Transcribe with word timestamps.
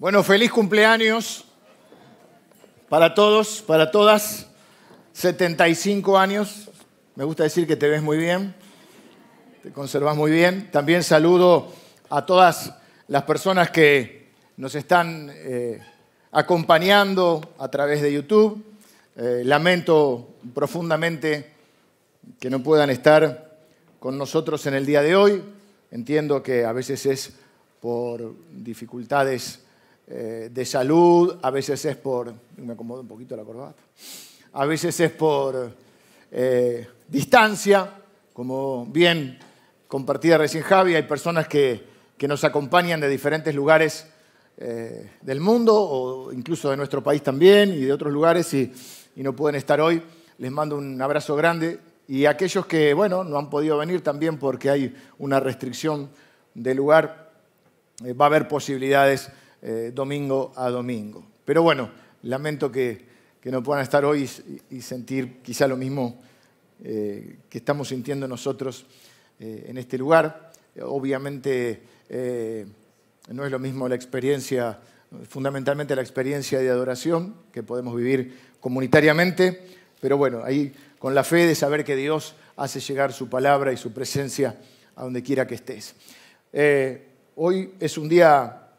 Bueno, 0.00 0.24
feliz 0.24 0.50
cumpleaños 0.50 1.44
para 2.88 3.14
todos, 3.14 3.60
para 3.60 3.90
todas. 3.90 4.46
75 5.12 6.16
años. 6.16 6.70
Me 7.16 7.24
gusta 7.24 7.42
decir 7.42 7.66
que 7.66 7.76
te 7.76 7.86
ves 7.86 8.00
muy 8.00 8.16
bien, 8.16 8.54
te 9.62 9.70
conservas 9.72 10.16
muy 10.16 10.30
bien. 10.30 10.70
También 10.70 11.02
saludo 11.02 11.70
a 12.08 12.24
todas 12.24 12.72
las 13.08 13.24
personas 13.24 13.70
que 13.72 14.30
nos 14.56 14.74
están 14.74 15.30
eh, 15.34 15.82
acompañando 16.32 17.52
a 17.58 17.68
través 17.68 18.00
de 18.00 18.10
YouTube. 18.10 18.64
Eh, 19.16 19.42
lamento 19.44 20.36
profundamente 20.54 21.52
que 22.38 22.48
no 22.48 22.62
puedan 22.62 22.88
estar 22.88 23.58
con 23.98 24.16
nosotros 24.16 24.64
en 24.64 24.72
el 24.72 24.86
día 24.86 25.02
de 25.02 25.14
hoy. 25.14 25.42
Entiendo 25.90 26.42
que 26.42 26.64
a 26.64 26.72
veces 26.72 27.04
es 27.04 27.34
por 27.82 28.34
dificultades 28.50 29.60
eh, 30.12 30.50
de 30.52 30.64
salud, 30.64 31.38
a 31.40 31.50
veces 31.50 31.84
es 31.84 31.94
por, 31.94 32.34
me 32.56 32.72
acomodo 32.72 33.02
un 33.02 33.06
poquito 33.06 33.36
la 33.36 33.44
corbata, 33.44 33.80
a 34.54 34.64
veces 34.64 34.98
es 34.98 35.12
por 35.12 35.70
eh, 36.32 36.88
distancia, 37.06 37.88
como 38.32 38.86
bien 38.86 39.38
compartida 39.86 40.36
recién 40.36 40.64
Javi, 40.64 40.96
hay 40.96 41.04
personas 41.04 41.46
que, 41.46 41.88
nos 42.26 42.42
acompañan 42.42 43.00
de 43.00 43.08
diferentes 43.08 43.54
lugares 43.54 44.04
eh, 44.56 45.12
del 45.22 45.38
mundo 45.38 45.76
o 45.80 46.32
incluso 46.32 46.70
de 46.70 46.76
nuestro 46.76 47.04
país 47.04 47.22
también 47.22 47.72
y 47.72 47.82
de 47.82 47.92
otros 47.92 48.12
lugares 48.12 48.52
y, 48.52 48.72
y 49.14 49.22
no 49.22 49.36
pueden 49.36 49.54
estar 49.54 49.80
hoy. 49.80 50.02
Les 50.38 50.50
mando 50.50 50.76
un 50.76 51.00
abrazo 51.00 51.36
grande 51.36 51.78
y 52.08 52.26
aquellos 52.26 52.66
que, 52.66 52.94
bueno, 52.94 53.22
no 53.22 53.38
han 53.38 53.48
podido 53.48 53.78
venir 53.78 54.02
también 54.02 54.38
porque 54.38 54.70
hay 54.70 54.92
una 55.18 55.38
restricción 55.38 56.10
de 56.52 56.74
lugar, 56.74 57.30
va 58.02 58.24
a 58.24 58.26
haber 58.26 58.48
posibilidades 58.48 59.30
eh, 59.62 59.92
domingo 59.94 60.54
a 60.56 60.70
domingo. 60.70 61.22
Pero 61.44 61.62
bueno, 61.62 61.90
lamento 62.22 62.72
que, 62.72 63.10
no 63.44 63.62
puedan 63.62 63.82
estar 63.82 64.06
hoy 64.06 64.26
y, 64.70 64.80
sentir 64.80 65.42
quizá 65.42 65.68
lo 65.68 65.76
mismo 65.76 66.22
eh, 66.82 67.40
que 67.50 67.58
estamos 67.58 67.88
sintiendo 67.88 68.26
nosotros 68.26 68.86
eh, 69.38 69.66
en 69.68 69.76
este 69.76 69.98
lugar. 69.98 70.50
Obviamente 70.82 71.82
no 73.28 73.44
es 73.44 73.50
lo 73.50 73.58
mismo 73.58 73.86
la 73.86 73.96
experiencia, 73.96 74.78
fundamentalmente 75.28 75.94
la 75.94 76.00
experiencia 76.00 76.58
de 76.58 76.70
adoración 76.70 77.34
que 77.52 77.62
podemos 77.62 77.94
vivir 77.94 78.38
comunitariamente, 78.60 79.66
pero 80.00 80.16
bueno, 80.16 80.42
ahí 80.42 80.72
con 80.98 81.14
la 81.14 81.22
fe 81.22 81.46
de 81.46 81.54
saber 81.54 81.84
que 81.84 81.96
Dios 81.96 82.34
hace 82.56 82.80
llegar 82.80 83.12
su 83.12 83.28
palabra 83.28 83.72
y 83.72 83.76
su 83.76 83.92
presencia 83.92 84.58
a 84.96 85.02
donde 85.02 85.22
quiera 85.22 85.46
que 85.46 85.56
estés. 85.56 85.94
hoy 87.36 87.74
es 87.78 87.98
un 87.98 88.08
día 88.08 88.69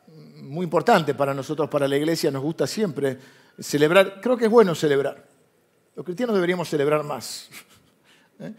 muy 0.41 0.63
importante 0.63 1.13
para 1.13 1.33
nosotros, 1.33 1.69
para 1.69 1.87
la 1.87 1.95
iglesia, 1.95 2.31
nos 2.31 2.41
gusta 2.41 2.67
siempre 2.67 3.17
celebrar. 3.59 4.19
Creo 4.21 4.37
que 4.37 4.45
es 4.45 4.51
bueno 4.51 4.75
celebrar. 4.75 5.23
Los 5.95 6.05
cristianos 6.05 6.35
deberíamos 6.35 6.69
celebrar 6.69 7.03
más. 7.03 7.49
¿Eh? 8.39 8.53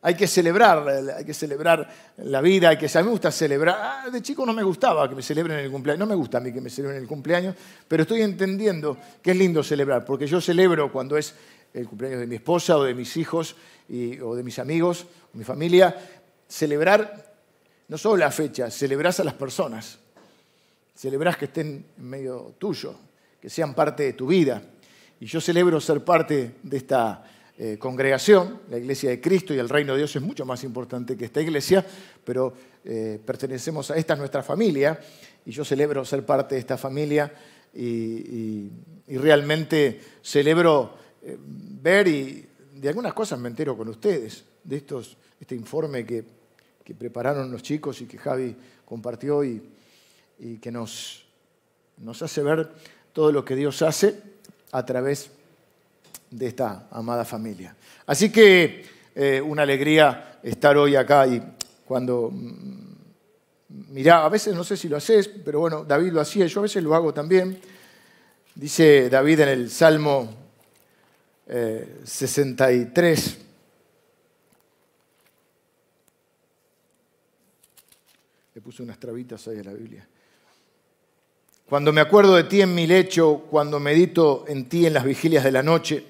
Hay 0.00 0.14
que 0.14 0.28
celebrar, 0.28 0.88
hay 0.88 1.24
que 1.24 1.34
celebrar 1.34 1.88
la 2.18 2.40
vida, 2.40 2.68
hay 2.68 2.76
que, 2.76 2.86
a 2.86 3.00
mí 3.00 3.06
me 3.06 3.10
gusta 3.10 3.32
celebrar. 3.32 3.76
Ah, 3.78 4.10
de 4.10 4.22
chico 4.22 4.46
no 4.46 4.52
me 4.52 4.62
gustaba 4.62 5.08
que 5.08 5.16
me 5.16 5.22
celebren 5.22 5.58
el 5.58 5.70
cumpleaños, 5.72 5.98
no 5.98 6.06
me 6.06 6.14
gusta 6.14 6.38
a 6.38 6.40
mí 6.40 6.52
que 6.52 6.60
me 6.60 6.70
celebren 6.70 7.02
el 7.02 7.08
cumpleaños, 7.08 7.56
pero 7.88 8.04
estoy 8.04 8.22
entendiendo 8.22 8.96
que 9.20 9.32
es 9.32 9.36
lindo 9.36 9.60
celebrar, 9.64 10.04
porque 10.04 10.28
yo 10.28 10.40
celebro 10.40 10.92
cuando 10.92 11.16
es 11.16 11.34
el 11.74 11.88
cumpleaños 11.88 12.20
de 12.20 12.28
mi 12.28 12.36
esposa 12.36 12.78
o 12.78 12.84
de 12.84 12.94
mis 12.94 13.16
hijos 13.16 13.56
o 14.22 14.36
de 14.36 14.42
mis 14.44 14.58
amigos, 14.60 15.04
mi 15.32 15.42
familia. 15.42 15.96
Celebrar 16.46 17.34
no 17.88 17.98
solo 17.98 18.18
la 18.18 18.30
fecha, 18.30 18.70
celebrás 18.70 19.18
a 19.18 19.24
las 19.24 19.34
personas 19.34 19.98
celebrás 20.98 21.36
que 21.36 21.44
estén 21.44 21.86
en 21.96 22.08
medio 22.10 22.56
tuyo, 22.58 22.92
que 23.40 23.48
sean 23.48 23.72
parte 23.72 24.02
de 24.02 24.12
tu 24.14 24.26
vida. 24.26 24.60
Y 25.20 25.26
yo 25.26 25.40
celebro 25.40 25.80
ser 25.80 26.02
parte 26.02 26.56
de 26.60 26.76
esta 26.76 27.22
eh, 27.56 27.78
congregación, 27.78 28.62
la 28.68 28.78
iglesia 28.78 29.10
de 29.10 29.20
Cristo 29.20 29.54
y 29.54 29.58
el 29.58 29.68
reino 29.68 29.92
de 29.92 29.98
Dios 29.98 30.16
es 30.16 30.22
mucho 30.22 30.44
más 30.44 30.64
importante 30.64 31.16
que 31.16 31.26
esta 31.26 31.40
iglesia, 31.40 31.86
pero 32.24 32.52
eh, 32.84 33.20
pertenecemos 33.24 33.92
a 33.92 33.96
esta 33.96 34.16
nuestra 34.16 34.42
familia 34.42 34.98
y 35.46 35.52
yo 35.52 35.64
celebro 35.64 36.04
ser 36.04 36.26
parte 36.26 36.56
de 36.56 36.60
esta 36.60 36.76
familia 36.76 37.32
y, 37.72 38.68
realmente 39.06 40.00
celebro 40.20 40.94
eh, 41.22 41.36
ver 41.40 42.08
y 42.08 42.46
de 42.74 42.88
algunas 42.88 43.14
cosas 43.14 43.38
me 43.38 43.48
entero 43.48 43.76
con 43.76 43.88
ustedes, 43.88 44.44
de 44.64 44.76
estos, 44.76 45.16
este 45.40 45.54
informe 45.54 46.04
que, 46.04 46.24
que 46.84 46.94
prepararon 46.94 47.50
los 47.52 47.62
chicos 47.62 48.00
y 48.00 48.06
que 48.06 48.18
Javi 48.18 48.54
compartió 48.84 49.44
y, 49.44 49.62
y 50.38 50.58
que 50.58 50.70
nos, 50.70 51.24
nos 51.98 52.22
hace 52.22 52.42
ver 52.42 52.70
todo 53.12 53.32
lo 53.32 53.44
que 53.44 53.56
Dios 53.56 53.82
hace 53.82 54.22
a 54.72 54.84
través 54.84 55.30
de 56.30 56.46
esta 56.46 56.86
amada 56.90 57.24
familia. 57.24 57.74
Así 58.06 58.30
que 58.30 58.84
eh, 59.14 59.40
una 59.40 59.62
alegría 59.62 60.38
estar 60.42 60.76
hoy 60.76 60.94
acá 60.94 61.26
y 61.26 61.42
cuando 61.84 62.30
mm, 62.32 62.88
mirá, 63.90 64.24
a 64.24 64.28
veces 64.28 64.54
no 64.54 64.64
sé 64.64 64.76
si 64.76 64.88
lo 64.88 64.96
haces, 64.96 65.28
pero 65.28 65.60
bueno, 65.60 65.84
David 65.84 66.12
lo 66.12 66.20
hacía, 66.20 66.46
yo 66.46 66.60
a 66.60 66.62
veces 66.62 66.82
lo 66.82 66.94
hago 66.94 67.12
también. 67.12 67.60
Dice 68.54 69.08
David 69.08 69.40
en 69.40 69.48
el 69.48 69.70
Salmo 69.70 70.28
63, 72.04 73.28
eh, 73.28 73.38
le 78.54 78.60
puse 78.60 78.82
unas 78.82 78.98
trabitas 78.98 79.46
ahí 79.48 79.58
a 79.58 79.64
la 79.64 79.72
Biblia. 79.72 80.06
Cuando 81.68 81.92
me 81.92 82.00
acuerdo 82.00 82.34
de 82.34 82.44
ti 82.44 82.62
en 82.62 82.74
mi 82.74 82.86
lecho, 82.86 83.42
cuando 83.50 83.78
medito 83.78 84.46
en 84.48 84.70
ti 84.70 84.86
en 84.86 84.94
las 84.94 85.04
vigilias 85.04 85.44
de 85.44 85.52
la 85.52 85.62
noche, 85.62 86.02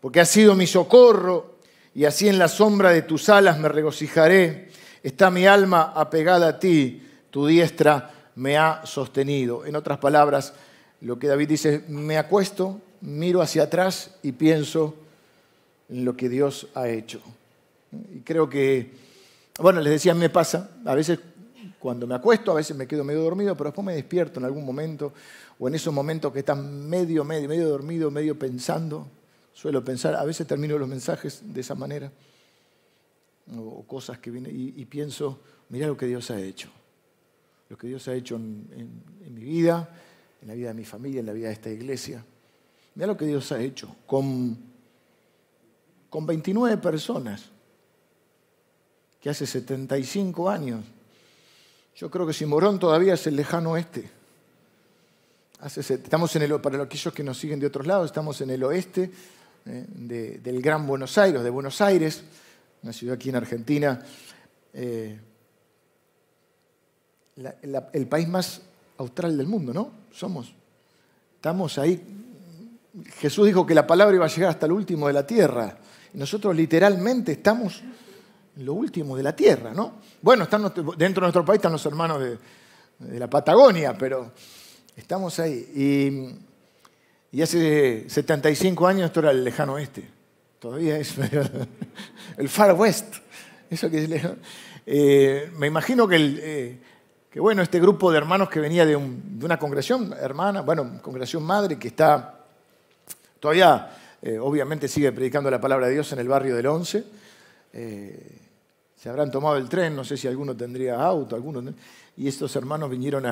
porque 0.00 0.18
has 0.18 0.28
sido 0.28 0.56
mi 0.56 0.66
socorro 0.66 1.58
y 1.94 2.04
así 2.04 2.28
en 2.28 2.36
la 2.36 2.48
sombra 2.48 2.90
de 2.90 3.02
tus 3.02 3.28
alas 3.28 3.60
me 3.60 3.68
regocijaré. 3.68 4.70
Está 5.04 5.30
mi 5.30 5.46
alma 5.46 5.92
apegada 5.94 6.48
a 6.48 6.58
ti, 6.58 7.00
tu 7.30 7.46
diestra 7.46 8.10
me 8.34 8.58
ha 8.58 8.84
sostenido. 8.84 9.64
En 9.64 9.76
otras 9.76 9.98
palabras, 9.98 10.52
lo 11.00 11.16
que 11.16 11.28
David 11.28 11.48
dice, 11.48 11.84
me 11.86 12.18
acuesto, 12.18 12.80
miro 13.02 13.42
hacia 13.42 13.62
atrás 13.62 14.16
y 14.24 14.32
pienso 14.32 14.96
en 15.88 16.04
lo 16.04 16.16
que 16.16 16.28
Dios 16.28 16.66
ha 16.74 16.88
hecho. 16.88 17.20
Y 18.12 18.18
creo 18.22 18.50
que, 18.50 18.90
bueno, 19.60 19.80
les 19.80 19.92
decía, 19.92 20.12
me 20.12 20.28
pasa, 20.28 20.70
a 20.84 20.96
veces 20.96 21.20
cuando 21.86 22.04
me 22.08 22.16
acuesto, 22.16 22.50
a 22.50 22.56
veces 22.56 22.76
me 22.76 22.88
quedo 22.88 23.04
medio 23.04 23.22
dormido, 23.22 23.56
pero 23.56 23.70
después 23.70 23.84
me 23.84 23.94
despierto 23.94 24.40
en 24.40 24.46
algún 24.46 24.64
momento, 24.64 25.12
o 25.56 25.68
en 25.68 25.76
esos 25.76 25.94
momentos 25.94 26.32
que 26.32 26.40
están 26.40 26.88
medio, 26.88 27.22
medio, 27.22 27.48
medio 27.48 27.68
dormido, 27.68 28.10
medio 28.10 28.36
pensando, 28.36 29.06
suelo 29.52 29.84
pensar, 29.84 30.16
a 30.16 30.24
veces 30.24 30.48
termino 30.48 30.76
los 30.78 30.88
mensajes 30.88 31.42
de 31.44 31.60
esa 31.60 31.76
manera, 31.76 32.10
o 33.56 33.84
cosas 33.84 34.18
que 34.18 34.32
vienen, 34.32 34.52
y, 34.52 34.84
pienso, 34.86 35.38
mira 35.68 35.86
lo 35.86 35.96
que 35.96 36.06
Dios 36.06 36.28
ha 36.32 36.40
hecho, 36.40 36.70
lo 37.68 37.78
que 37.78 37.86
Dios 37.86 38.08
ha 38.08 38.14
hecho 38.14 38.34
en, 38.34 39.04
mi 39.32 39.44
vida, 39.44 39.88
en 40.42 40.48
la 40.48 40.54
vida 40.54 40.68
de 40.70 40.74
mi 40.74 40.84
familia, 40.84 41.20
en 41.20 41.26
la 41.26 41.34
vida 41.34 41.46
de 41.46 41.52
esta 41.52 41.70
iglesia. 41.70 42.24
Mira 42.96 43.06
lo 43.06 43.16
que 43.16 43.26
Dios 43.26 43.52
ha 43.52 43.60
hecho 43.60 43.94
con, 44.06 44.58
con 46.10 46.26
29 46.26 46.78
personas 46.78 47.48
que 49.20 49.30
hace 49.30 49.46
75 49.46 50.50
años 50.50 50.84
yo 51.96 52.10
creo 52.10 52.26
que 52.26 52.34
si 52.34 52.44
Morón 52.44 52.78
todavía 52.78 53.14
es 53.14 53.26
el 53.26 53.36
lejano 53.36 53.72
oeste. 53.72 54.10
Estamos 55.74 56.36
en 56.36 56.42
el, 56.42 56.60
para 56.60 56.82
aquellos 56.82 57.14
que 57.14 57.24
nos 57.24 57.38
siguen 57.38 57.58
de 57.58 57.66
otros 57.66 57.86
lados, 57.86 58.06
estamos 58.06 58.38
en 58.42 58.50
el 58.50 58.62
oeste 58.62 59.10
eh, 59.64 59.86
del 59.88 60.60
Gran 60.60 60.86
Buenos 60.86 61.16
Aires, 61.16 61.42
de 61.42 61.48
Buenos 61.48 61.80
Aires, 61.80 62.22
una 62.82 62.92
ciudad 62.92 63.14
aquí 63.14 63.30
en 63.30 63.36
Argentina, 63.36 64.04
eh, 64.74 65.18
el 67.92 68.06
país 68.06 68.28
más 68.28 68.60
austral 68.98 69.36
del 69.36 69.46
mundo, 69.46 69.72
¿no? 69.72 69.90
Somos. 70.12 70.52
Estamos 71.36 71.78
ahí. 71.78 72.02
Jesús 73.18 73.46
dijo 73.46 73.64
que 73.66 73.74
la 73.74 73.86
palabra 73.86 74.14
iba 74.14 74.26
a 74.26 74.28
llegar 74.28 74.50
hasta 74.50 74.66
el 74.66 74.72
último 74.72 75.06
de 75.06 75.14
la 75.14 75.26
tierra. 75.26 75.78
Nosotros 76.12 76.54
literalmente 76.54 77.32
estamos 77.32 77.82
lo 78.56 78.74
último 78.74 79.16
de 79.16 79.22
la 79.22 79.34
tierra, 79.34 79.72
¿no? 79.72 79.94
Bueno, 80.22 80.44
están, 80.44 80.62
dentro 80.96 81.20
de 81.20 81.20
nuestro 81.20 81.44
país 81.44 81.58
están 81.58 81.72
los 81.72 81.84
hermanos 81.84 82.20
de, 82.20 82.38
la 83.18 83.28
Patagonia, 83.28 83.96
pero 83.98 84.32
estamos 84.96 85.38
ahí. 85.38 86.38
Y, 87.32 87.42
hace 87.42 88.08
75 88.08 88.86
años 88.86 89.06
esto 89.06 89.20
era 89.20 89.30
el 89.30 89.44
lejano 89.44 89.74
oeste. 89.74 90.08
Todavía 90.58 90.96
es 90.96 91.14
el 92.38 92.48
far 92.48 92.72
west. 92.72 93.16
Eso 93.68 93.90
que 93.90 94.36
eh, 94.86 95.50
me 95.58 95.66
imagino 95.66 96.08
que, 96.08 96.16
eh, 96.18 96.78
que, 97.30 97.38
bueno, 97.38 97.60
este 97.60 97.78
grupo 97.78 98.10
de 98.10 98.16
hermanos 98.16 98.48
que 98.48 98.58
venía 98.58 98.86
de, 98.86 98.96
una 98.96 99.58
congregación 99.58 100.14
hermana, 100.18 100.62
bueno, 100.62 101.02
congregación 101.02 101.42
madre, 101.42 101.78
que 101.78 101.88
está 101.88 102.46
todavía, 103.38 103.90
eh, 104.22 104.38
obviamente, 104.38 104.88
sigue 104.88 105.12
predicando 105.12 105.50
la 105.50 105.60
palabra 105.60 105.88
de 105.88 105.92
Dios 105.92 106.10
en 106.12 106.20
el 106.20 106.28
barrio 106.28 106.56
del 106.56 106.66
Once 106.68 107.04
se 109.06 109.10
habrán 109.10 109.30
tomado 109.30 109.56
el 109.56 109.68
tren, 109.68 109.94
no 109.94 110.02
sé 110.02 110.16
si 110.16 110.26
alguno 110.26 110.56
tendría 110.56 111.00
auto, 111.00 111.36
algunos, 111.36 111.62
y 112.16 112.26
estos 112.26 112.56
hermanos 112.56 112.90
vinieron 112.90 113.24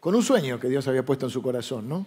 con 0.00 0.16
un 0.16 0.22
sueño 0.24 0.58
que 0.58 0.68
Dios 0.68 0.88
había 0.88 1.04
puesto 1.04 1.26
en 1.26 1.30
su 1.30 1.40
corazón, 1.40 1.88
¿no? 1.88 2.04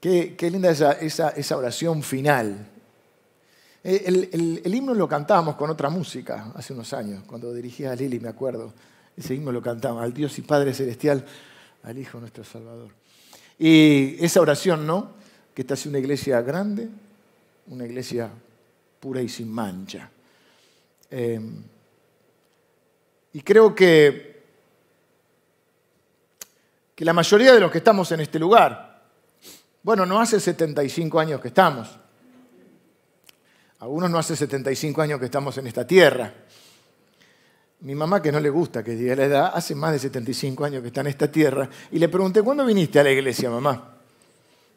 Qué, 0.00 0.36
linda 0.50 0.72
esa, 0.72 1.56
oración 1.56 2.02
final. 2.02 2.66
El, 3.84 4.60
el, 4.64 4.74
himno 4.74 4.94
lo 4.94 5.06
cantábamos 5.06 5.54
con 5.54 5.70
otra 5.70 5.90
música 5.90 6.50
hace 6.56 6.72
unos 6.72 6.92
años, 6.92 7.22
cuando 7.24 7.54
dirigía 7.54 7.92
a 7.92 7.94
Lili, 7.94 8.18
me 8.18 8.28
acuerdo. 8.28 8.72
Ese 9.16 9.36
himno 9.36 9.52
lo 9.52 9.62
cantábamos, 9.62 10.02
al 10.02 10.12
Dios 10.12 10.36
y 10.40 10.42
Padre 10.42 10.74
Celestial, 10.74 11.24
al 11.84 11.96
Hijo 11.96 12.18
nuestro 12.18 12.42
Salvador. 12.42 12.90
Y 13.60 14.16
esa 14.18 14.40
oración, 14.40 14.88
¿no? 14.88 15.12
Que 15.54 15.62
esta 15.62 15.76
sea 15.76 15.90
una 15.90 16.00
iglesia 16.00 16.42
grande, 16.42 16.88
una 17.68 17.86
iglesia 17.86 18.28
pura 18.98 19.22
y 19.22 19.28
sin 19.28 19.52
mancha. 19.52 20.10
Eh, 21.10 21.40
y 23.32 23.40
creo 23.42 23.74
que, 23.74 24.42
que 26.94 27.04
la 27.04 27.12
mayoría 27.12 27.52
de 27.52 27.60
los 27.60 27.70
que 27.70 27.78
estamos 27.78 28.10
en 28.12 28.20
este 28.20 28.38
lugar, 28.38 29.02
bueno, 29.82 30.04
no 30.04 30.20
hace 30.20 30.40
75 30.40 31.20
años 31.20 31.40
que 31.40 31.48
estamos. 31.48 31.98
Algunos 33.80 34.10
no 34.10 34.18
hace 34.18 34.34
75 34.34 35.02
años 35.02 35.20
que 35.20 35.26
estamos 35.26 35.56
en 35.58 35.66
esta 35.68 35.86
tierra. 35.86 36.32
Mi 37.80 37.94
mamá, 37.94 38.20
que 38.20 38.32
no 38.32 38.40
le 38.40 38.50
gusta 38.50 38.82
que 38.82 38.96
diga 38.96 39.14
la 39.14 39.24
edad, 39.24 39.52
hace 39.54 39.74
más 39.76 39.92
de 39.92 40.00
75 40.00 40.64
años 40.64 40.82
que 40.82 40.88
está 40.88 41.02
en 41.02 41.06
esta 41.06 41.30
tierra. 41.30 41.70
Y 41.92 41.98
le 42.00 42.08
pregunté, 42.08 42.42
¿cuándo 42.42 42.66
viniste 42.66 42.98
a 42.98 43.04
la 43.04 43.12
iglesia, 43.12 43.50
mamá? 43.50 43.98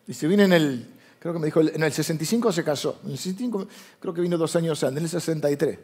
Dice, 0.05 0.27
vine 0.27 0.43
en 0.43 0.53
el, 0.53 0.87
creo 1.17 1.33
que 1.33 1.39
me 1.39 1.45
dijo, 1.45 1.61
en 1.61 1.81
el 1.81 1.91
65 1.91 2.51
se 2.51 2.63
casó. 2.63 2.99
En 3.03 3.11
el 3.11 3.17
65 3.17 3.67
creo 3.99 4.13
que 4.13 4.21
vino 4.21 4.37
dos 4.37 4.55
años 4.55 4.83
antes, 4.83 4.97
en 4.97 5.03
el 5.03 5.09
63. 5.09 5.79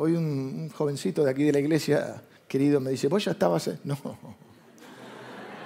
Hoy 0.00 0.12
un, 0.12 0.70
jovencito 0.70 1.24
de 1.24 1.30
aquí 1.32 1.42
de 1.42 1.50
la 1.50 1.58
iglesia, 1.58 2.22
querido, 2.46 2.78
me 2.78 2.92
dice, 2.92 3.08
¿vos 3.08 3.24
ya 3.24 3.32
estabas? 3.32 3.68
No, 3.82 3.98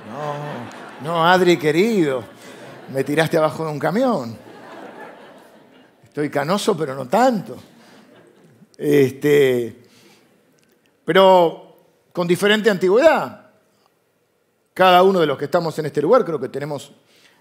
no, 0.08 1.05
no, 1.05 1.26
Adri, 1.26 1.58
querido, 1.58 2.25
me 2.94 3.05
tiraste 3.05 3.37
abajo 3.37 3.67
de 3.67 3.73
un 3.73 3.79
camión. 3.79 4.34
Estoy 6.02 6.31
canoso, 6.31 6.75
pero 6.75 6.94
no 6.94 7.06
tanto. 7.06 7.58
Este, 8.79 9.82
pero 11.05 11.76
con 12.11 12.26
diferente 12.26 12.70
antigüedad. 12.70 13.50
Cada 14.73 15.02
uno 15.02 15.20
de 15.20 15.26
los 15.26 15.37
que 15.37 15.44
estamos 15.44 15.79
en 15.79 15.84
este 15.84 16.00
lugar 16.00 16.25
creo 16.25 16.40
que 16.40 16.49
tenemos 16.49 16.90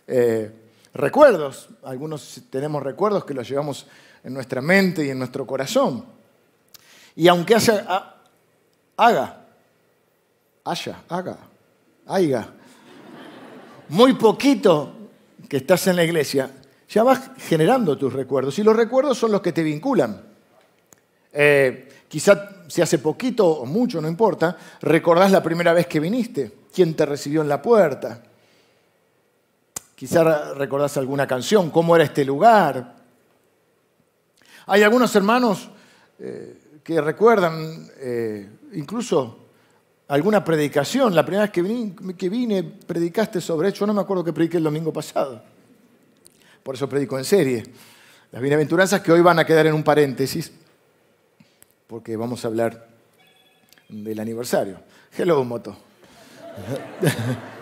eh, 0.07 0.51
recuerdos. 0.93 1.69
Algunos 1.83 2.41
tenemos 2.49 2.83
recuerdos 2.83 3.23
que 3.23 3.33
los 3.33 3.47
llevamos 3.47 3.87
en 4.25 4.33
nuestra 4.33 4.61
mente 4.61 5.05
y 5.05 5.09
en 5.09 5.19
nuestro 5.19 5.47
corazón. 5.47 6.19
Y 7.15 7.27
aunque 7.27 7.55
haga, 7.55 8.15
haga, 8.97 9.45
haya, 10.63 11.03
haga, 11.09 11.37
haya, 12.07 12.49
muy 13.89 14.13
poquito 14.13 14.93
que 15.49 15.57
estás 15.57 15.87
en 15.87 15.97
la 15.97 16.03
iglesia, 16.03 16.49
ya 16.89 17.03
vas 17.03 17.31
generando 17.37 17.97
tus 17.97 18.13
recuerdos. 18.13 18.57
Y 18.59 18.63
los 18.63 18.75
recuerdos 18.75 19.17
son 19.17 19.31
los 19.31 19.41
que 19.41 19.51
te 19.51 19.63
vinculan. 19.63 20.21
Eh, 21.33 21.89
quizá 22.07 22.65
si 22.67 22.81
hace 22.81 22.99
poquito 22.99 23.47
o 23.47 23.65
mucho, 23.65 24.01
no 24.01 24.07
importa, 24.07 24.57
recordás 24.81 25.31
la 25.31 25.43
primera 25.43 25.73
vez 25.73 25.87
que 25.87 25.99
viniste, 25.99 26.51
quién 26.73 26.93
te 26.93 27.05
recibió 27.05 27.41
en 27.41 27.49
la 27.49 27.61
puerta. 27.61 28.23
Quizá 29.95 30.53
recordás 30.53 30.97
alguna 30.97 31.27
canción, 31.27 31.69
cómo 31.69 31.95
era 31.95 32.05
este 32.05 32.25
lugar. 32.25 32.95
Hay 34.67 34.83
algunos 34.83 35.15
hermanos 35.15 35.69
eh, 36.17 36.70
recuerdan 36.99 37.89
eh, 37.97 38.49
incluso 38.73 39.37
alguna 40.07 40.43
predicación. 40.43 41.15
La 41.15 41.23
primera 41.23 41.43
vez 41.43 41.51
que 41.51 42.29
vine, 42.29 42.63
predicaste 42.63 43.39
sobre 43.39 43.69
hecho. 43.69 43.87
No 43.87 43.93
me 43.93 44.01
acuerdo 44.01 44.23
que 44.23 44.33
prediqué 44.33 44.57
el 44.57 44.63
domingo 44.63 44.91
pasado. 44.91 45.41
Por 46.63 46.75
eso 46.75 46.89
predico 46.89 47.17
en 47.17 47.25
serie. 47.25 47.63
Las 48.31 48.41
bienaventuranzas 48.41 49.01
que 49.01 49.11
hoy 49.11 49.21
van 49.21 49.39
a 49.39 49.45
quedar 49.45 49.67
en 49.67 49.73
un 49.73 49.83
paréntesis, 49.83 50.51
porque 51.87 52.15
vamos 52.15 52.43
a 52.43 52.47
hablar 52.47 52.87
del 53.89 54.19
aniversario. 54.19 54.79
Hello, 55.17 55.43
moto. 55.43 55.77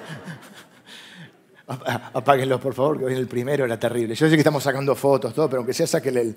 Apáguenlos, 1.70 2.60
por 2.60 2.74
favor, 2.74 2.98
que 2.98 3.06
hoy 3.06 3.14
el 3.14 3.28
primero 3.28 3.64
era 3.64 3.80
terrible. 3.80 4.16
Yo 4.16 4.28
sé 4.28 4.32
que 4.32 4.40
estamos 4.40 4.64
sacando 4.64 4.96
fotos, 4.96 5.34
todo, 5.36 5.48
pero 5.48 5.60
aunque 5.60 5.74
sea, 5.74 5.86
saquen 5.86 6.36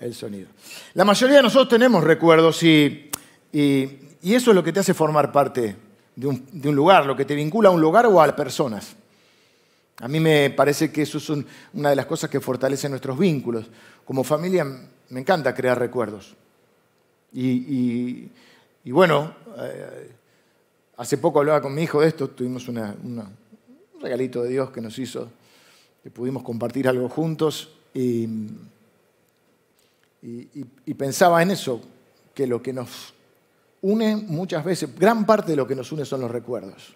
el, 0.00 0.14
sonido. 0.14 0.48
La 0.94 1.04
mayoría 1.04 1.36
de 1.36 1.44
nosotros 1.44 1.68
tenemos 1.68 2.02
recuerdos 2.02 2.60
y, 2.64 3.10
eso 3.52 4.50
es 4.50 4.54
lo 4.54 4.64
que 4.64 4.72
te 4.72 4.80
hace 4.80 4.92
formar 4.92 5.30
parte 5.30 5.76
de 6.16 6.26
un, 6.26 6.74
lugar, 6.74 7.06
lo 7.06 7.14
que 7.14 7.24
te 7.24 7.36
vincula 7.36 7.68
a 7.68 7.72
un 7.72 7.80
lugar 7.80 8.06
o 8.06 8.20
a 8.20 8.34
personas. 8.34 8.96
A 9.98 10.08
mí 10.08 10.18
me 10.18 10.50
parece 10.50 10.90
que 10.90 11.02
eso 11.02 11.18
es 11.18 11.30
una 11.30 11.90
de 11.90 11.96
las 11.96 12.06
cosas 12.06 12.28
que 12.28 12.40
fortalece 12.40 12.88
nuestros 12.88 13.16
vínculos. 13.16 13.70
Como 14.04 14.24
familia 14.24 14.66
me 15.10 15.20
encanta 15.20 15.54
crear 15.54 15.78
recuerdos. 15.78 16.34
Y, 17.32 18.28
bueno, 18.86 19.32
eh, 19.58 20.10
hace 20.96 21.18
poco 21.18 21.38
hablaba 21.38 21.62
con 21.62 21.72
mi 21.72 21.84
hijo 21.84 22.00
de 22.00 22.08
esto, 22.08 22.28
tuvimos 22.30 22.66
regalito 24.02 24.42
de 24.42 24.50
Dios 24.50 24.70
que 24.70 24.80
nos 24.80 24.98
hizo, 24.98 25.30
que 26.02 26.10
pudimos 26.10 26.42
compartir 26.42 26.88
algo 26.88 27.08
juntos 27.08 27.70
y 27.94 28.28
y, 30.22 30.94
pensaba 30.94 31.42
en 31.42 31.50
eso, 31.50 31.80
que 32.34 32.46
lo 32.46 32.62
que 32.62 32.72
nos 32.72 33.14
une 33.82 34.16
muchas 34.16 34.64
veces, 34.64 34.96
gran 34.96 35.26
parte 35.26 35.52
de 35.52 35.56
lo 35.56 35.66
que 35.66 35.74
nos 35.74 35.90
une 35.90 36.04
son 36.04 36.20
los 36.20 36.30
recuerdos. 36.30 36.94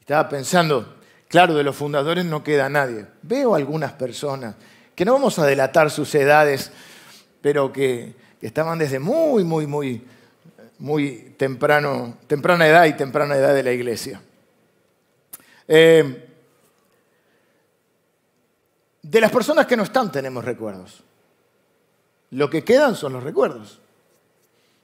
Estaba 0.00 0.28
pensando, 0.28 0.96
claro, 1.28 1.54
de 1.54 1.62
los 1.62 1.76
fundadores 1.76 2.24
no 2.24 2.42
queda 2.42 2.68
nadie. 2.68 3.06
Veo 3.22 3.54
algunas 3.54 3.92
personas 3.92 4.56
que 4.96 5.04
no 5.04 5.12
vamos 5.12 5.38
a 5.38 5.46
delatar 5.46 5.90
sus 5.92 6.12
edades, 6.16 6.72
pero 7.40 7.72
que, 7.72 8.20
estaban 8.40 8.80
desde 8.80 8.98
muy, 8.98 9.44
muy, 9.44 9.68
muy, 9.68 10.04
muy 10.82 11.34
temprano, 11.36 12.18
temprana 12.26 12.66
edad 12.66 12.86
y 12.86 12.94
temprana 12.94 13.36
edad 13.36 13.54
de 13.54 13.62
la 13.62 13.70
iglesia. 13.70 14.20
Eh, 15.68 16.28
de 19.00 19.20
las 19.20 19.30
personas 19.30 19.64
que 19.66 19.76
no 19.76 19.84
están 19.84 20.10
tenemos 20.10 20.44
recuerdos. 20.44 21.04
Lo 22.30 22.50
que 22.50 22.64
quedan 22.64 22.96
son 22.96 23.12
los 23.12 23.22
recuerdos. 23.22 23.80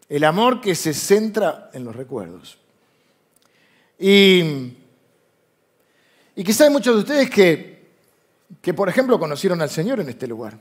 El 0.08 0.22
amor 0.22 0.60
que 0.60 0.76
se 0.76 0.94
centra 0.94 1.68
en 1.72 1.84
los 1.84 1.96
recuerdos. 1.96 2.58
Y, 3.98 4.74
y 6.36 6.44
quizá 6.44 6.62
hay 6.62 6.70
muchos 6.70 6.94
de 6.94 7.00
ustedes 7.00 7.28
que, 7.28 7.88
que, 8.62 8.72
por 8.72 8.88
ejemplo, 8.88 9.18
conocieron 9.18 9.60
al 9.62 9.70
Señor 9.70 9.98
en 9.98 10.10
este 10.10 10.28
lugar. 10.28 10.56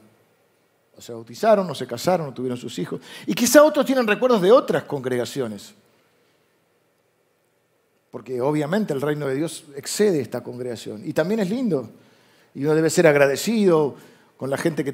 Se 0.99 1.13
bautizaron, 1.13 1.69
o 1.69 1.75
se 1.75 1.85
casaron, 1.85 2.29
o 2.29 2.33
tuvieron 2.33 2.57
sus 2.57 2.77
hijos. 2.79 3.01
Y 3.25 3.33
quizá 3.33 3.63
otros 3.63 3.85
tienen 3.85 4.07
recuerdos 4.07 4.41
de 4.41 4.51
otras 4.51 4.83
congregaciones. 4.83 5.73
Porque 8.11 8.41
obviamente 8.41 8.93
el 8.93 9.01
reino 9.01 9.27
de 9.27 9.35
Dios 9.35 9.65
excede 9.75 10.21
esta 10.21 10.41
congregación. 10.41 11.01
Y 11.05 11.13
también 11.13 11.39
es 11.39 11.49
lindo 11.49 11.89
y 12.57 12.63
uno 12.63 12.73
debe 12.73 12.89
ser 12.89 13.05
agradecido 13.05 13.93
con 14.35 14.49
la 14.49 14.57
gente 14.57 14.83
que 14.83 14.91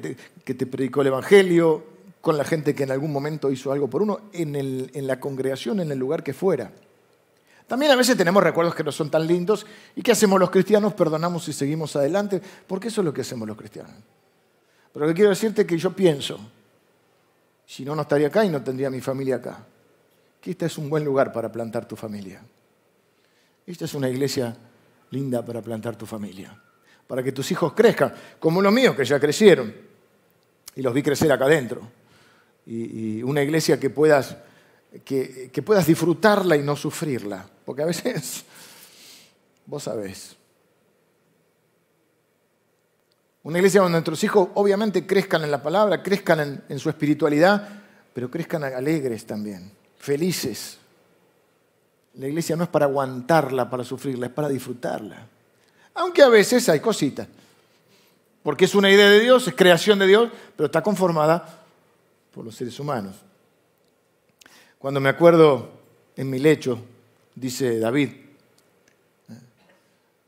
te, 0.54 0.66
predicó 0.66 1.00
el 1.00 1.06
Evangelio, 1.06 1.82
con 2.20 2.36
la 2.36 2.44
gente 2.44 2.74
que 2.74 2.82
en 2.82 2.90
algún 2.90 3.10
momento 3.10 3.50
hizo 3.50 3.72
algo 3.72 3.88
por 3.88 4.02
uno, 4.02 4.20
en, 4.34 4.54
en 4.54 5.06
la 5.06 5.18
congregación, 5.18 5.80
en 5.80 5.90
el 5.90 5.98
lugar 5.98 6.22
que 6.22 6.34
fuera. 6.34 6.70
También 7.66 7.90
a 7.90 7.96
veces 7.96 8.18
tenemos 8.18 8.42
recuerdos 8.42 8.74
que 8.74 8.84
no 8.84 8.92
son 8.92 9.10
tan 9.10 9.26
lindos 9.26 9.64
y 9.96 10.02
¿qué 10.02 10.12
hacemos 10.12 10.38
los 10.38 10.50
cristianos? 10.50 10.92
Perdonamos 10.92 11.48
y 11.48 11.54
seguimos 11.54 11.96
adelante, 11.96 12.42
porque 12.66 12.88
eso 12.88 13.00
es 13.00 13.06
lo 13.06 13.14
que 13.14 13.22
hacemos 13.22 13.48
los 13.48 13.56
cristianos. 13.56 13.92
Pero 14.94 15.04
lo 15.04 15.12
que 15.12 15.16
quiero 15.16 15.30
decirte 15.30 15.62
es 15.62 15.66
que 15.66 15.76
yo 15.76 15.90
pienso, 15.94 16.40
si 17.66 17.84
no, 17.84 17.94
no 17.94 18.02
estaría 18.02 18.28
acá 18.28 18.42
y 18.46 18.48
no 18.48 18.62
tendría 18.62 18.88
mi 18.88 19.02
familia 19.02 19.36
acá, 19.36 19.58
que 20.40 20.52
este 20.52 20.64
es 20.64 20.78
un 20.78 20.88
buen 20.88 21.04
lugar 21.04 21.34
para 21.34 21.52
plantar 21.52 21.86
tu 21.86 21.96
familia. 21.96 22.40
Esta 23.66 23.84
es 23.84 23.92
una 23.92 24.08
iglesia 24.08 24.56
linda 25.10 25.44
para 25.44 25.60
plantar 25.60 25.96
tu 25.96 26.06
familia 26.06 26.58
para 27.06 27.22
que 27.22 27.32
tus 27.32 27.50
hijos 27.50 27.72
crezcan, 27.74 28.12
como 28.38 28.62
los 28.62 28.72
míos 28.72 28.96
que 28.96 29.04
ya 29.04 29.20
crecieron. 29.20 29.74
Y 30.76 30.82
los 30.82 30.92
vi 30.92 31.02
crecer 31.02 31.30
acá 31.30 31.44
adentro. 31.44 31.82
Y, 32.66 33.22
una 33.22 33.42
iglesia 33.42 33.78
que 33.78 33.90
puedas, 33.90 34.36
que, 35.04 35.50
puedas 35.64 35.86
disfrutarla 35.86 36.56
y 36.56 36.62
no 36.62 36.76
sufrirla. 36.76 37.46
Porque 37.64 37.82
a 37.82 37.86
veces, 37.86 38.44
vos 39.66 39.82
sabés. 39.82 40.36
Una 43.44 43.58
iglesia 43.58 43.82
donde 43.82 43.96
nuestros 43.96 44.24
hijos 44.24 44.48
obviamente 44.54 45.06
crezcan 45.06 45.44
en 45.44 45.50
la 45.50 45.62
palabra, 45.62 46.02
crezcan 46.02 46.64
en, 46.66 46.78
su 46.78 46.88
espiritualidad, 46.88 47.68
pero 48.14 48.30
crezcan 48.30 48.64
alegres 48.64 49.26
también, 49.26 49.70
felices. 49.98 50.78
La 52.14 52.26
iglesia 52.26 52.56
no 52.56 52.64
es 52.64 52.70
para 52.70 52.86
aguantarla, 52.86 53.68
para 53.68 53.84
sufrirla, 53.84 54.26
es 54.26 54.32
para 54.32 54.48
disfrutarla. 54.48 55.26
Aunque 55.92 56.22
a 56.22 56.28
veces 56.28 56.66
hay 56.70 56.80
cositas. 56.80 57.28
Porque 58.42 58.64
es 58.64 58.74
una 58.74 58.90
idea 58.90 59.10
de 59.10 59.20
Dios, 59.20 59.46
es 59.46 59.54
creación 59.54 59.98
de 59.98 60.06
Dios, 60.06 60.30
pero 60.56 60.66
está 60.66 60.82
conformada 60.82 61.64
por 62.32 62.46
los 62.46 62.56
seres 62.56 62.80
humanos. 62.80 63.16
Cuando 64.78 65.00
me 65.00 65.10
acuerdo 65.10 65.68
en 66.16 66.30
mi 66.30 66.38
lecho, 66.38 66.78
dice 67.34 67.78
David, 67.78 68.10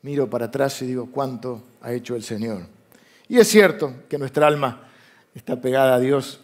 miro 0.03 0.29
para 0.29 0.47
atrás 0.47 0.83
y 0.83 0.87
digo, 0.87 1.09
¿cuánto 1.11 1.63
ha 1.81 1.93
hecho 1.95 2.15
el 2.15 2.23
Señor? 2.23 2.76
Y 3.29 3.39
es 3.39 3.49
cierto 3.49 4.05
que 4.09 4.19
nuestra 4.19 4.47
alma 4.47 4.89
está 5.35 5.61
pegada 5.61 5.97
a 5.97 6.01
Dios 6.01 6.41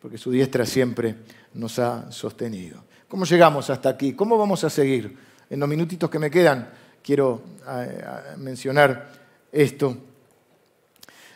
porque 0.00 0.18
su 0.18 0.30
diestra 0.30 0.64
siempre 0.66 1.16
nos 1.54 1.78
ha 1.78 2.10
sostenido. 2.12 2.82
¿Cómo 3.08 3.24
llegamos 3.24 3.70
hasta 3.70 3.88
aquí? 3.88 4.12
¿Cómo 4.12 4.38
vamos 4.38 4.62
a 4.64 4.70
seguir? 4.70 5.16
En 5.48 5.58
los 5.60 5.68
minutitos 5.68 6.08
que 6.08 6.18
me 6.18 6.30
quedan 6.30 6.70
quiero 7.02 7.42
eh, 7.68 8.04
mencionar 8.36 9.10
esto. 9.50 9.96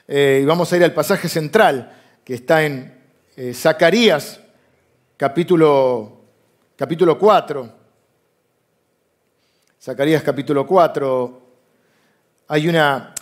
Eh, 0.07 0.41
y 0.43 0.45
vamos 0.45 0.73
a 0.73 0.77
ir 0.77 0.85
al 0.85 0.93
pasaje 0.93 1.29
central 1.29 1.93
que 2.25 2.35
está 2.35 2.63
en 2.63 3.03
eh, 3.37 3.55
Zacarías 3.55 4.41
capítulo, 5.17 6.25
capítulo 6.77 7.19
4. 7.19 7.73
Zacarías 9.81 10.23
capítulo 10.23 10.67
4. 10.67 11.43
Hay 12.49 12.69
una... 12.69 13.14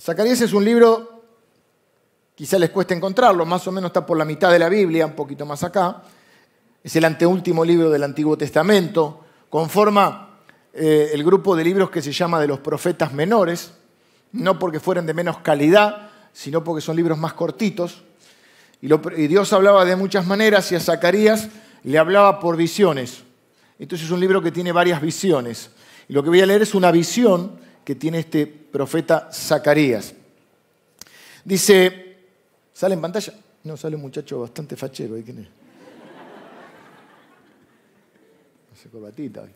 Zacarías 0.00 0.40
es 0.40 0.52
un 0.52 0.64
libro, 0.64 1.24
quizá 2.34 2.56
les 2.58 2.70
cueste 2.70 2.94
encontrarlo, 2.94 3.44
más 3.44 3.66
o 3.66 3.72
menos 3.72 3.88
está 3.88 4.06
por 4.06 4.16
la 4.16 4.24
mitad 4.24 4.52
de 4.52 4.60
la 4.60 4.68
Biblia, 4.68 5.04
un 5.04 5.14
poquito 5.14 5.44
más 5.44 5.64
acá. 5.64 6.02
Es 6.84 6.94
el 6.94 7.04
anteúltimo 7.04 7.64
libro 7.64 7.90
del 7.90 8.04
Antiguo 8.04 8.38
Testamento. 8.38 9.24
Conforma 9.50 10.38
eh, 10.72 11.10
el 11.12 11.24
grupo 11.24 11.56
de 11.56 11.64
libros 11.64 11.90
que 11.90 12.00
se 12.00 12.12
llama 12.12 12.40
de 12.40 12.46
los 12.46 12.60
profetas 12.60 13.12
menores, 13.12 13.72
no 14.32 14.56
porque 14.56 14.78
fueran 14.78 15.04
de 15.04 15.14
menos 15.14 15.38
calidad, 15.38 16.10
sino 16.32 16.62
porque 16.62 16.80
son 16.80 16.94
libros 16.94 17.18
más 17.18 17.32
cortitos. 17.32 18.04
Y, 18.80 19.26
Dios 19.26 19.52
hablaba 19.52 19.84
de 19.84 19.96
muchas 19.96 20.24
maneras 20.24 20.70
y 20.70 20.76
a 20.76 20.80
Zacarías 20.80 21.48
le 21.82 21.98
hablaba 21.98 22.38
por 22.38 22.56
visiones. 22.56 23.24
Entonces 23.80 24.06
es 24.06 24.12
un 24.12 24.20
libro 24.20 24.40
que 24.40 24.52
tiene 24.52 24.70
varias 24.70 25.02
visiones. 25.02 25.70
Y 26.08 26.12
lo 26.12 26.22
que 26.22 26.28
voy 26.28 26.40
a 26.40 26.46
leer 26.46 26.62
es 26.62 26.76
una 26.76 26.92
visión 26.92 27.58
que 27.88 27.94
tiene 27.94 28.18
este 28.18 28.46
profeta 28.46 29.30
Zacarías. 29.32 30.12
Dice, 31.42 32.18
¿sale 32.74 32.92
en 32.92 33.00
pantalla? 33.00 33.32
No, 33.64 33.78
sale 33.78 33.96
un 33.96 34.02
muchacho 34.02 34.40
bastante 34.40 34.76
fachero. 34.76 35.14
¿Quién 35.24 35.38
es? 35.38 35.48
Hace 38.74 38.90
corbatita 38.90 39.40
hoy. 39.40 39.50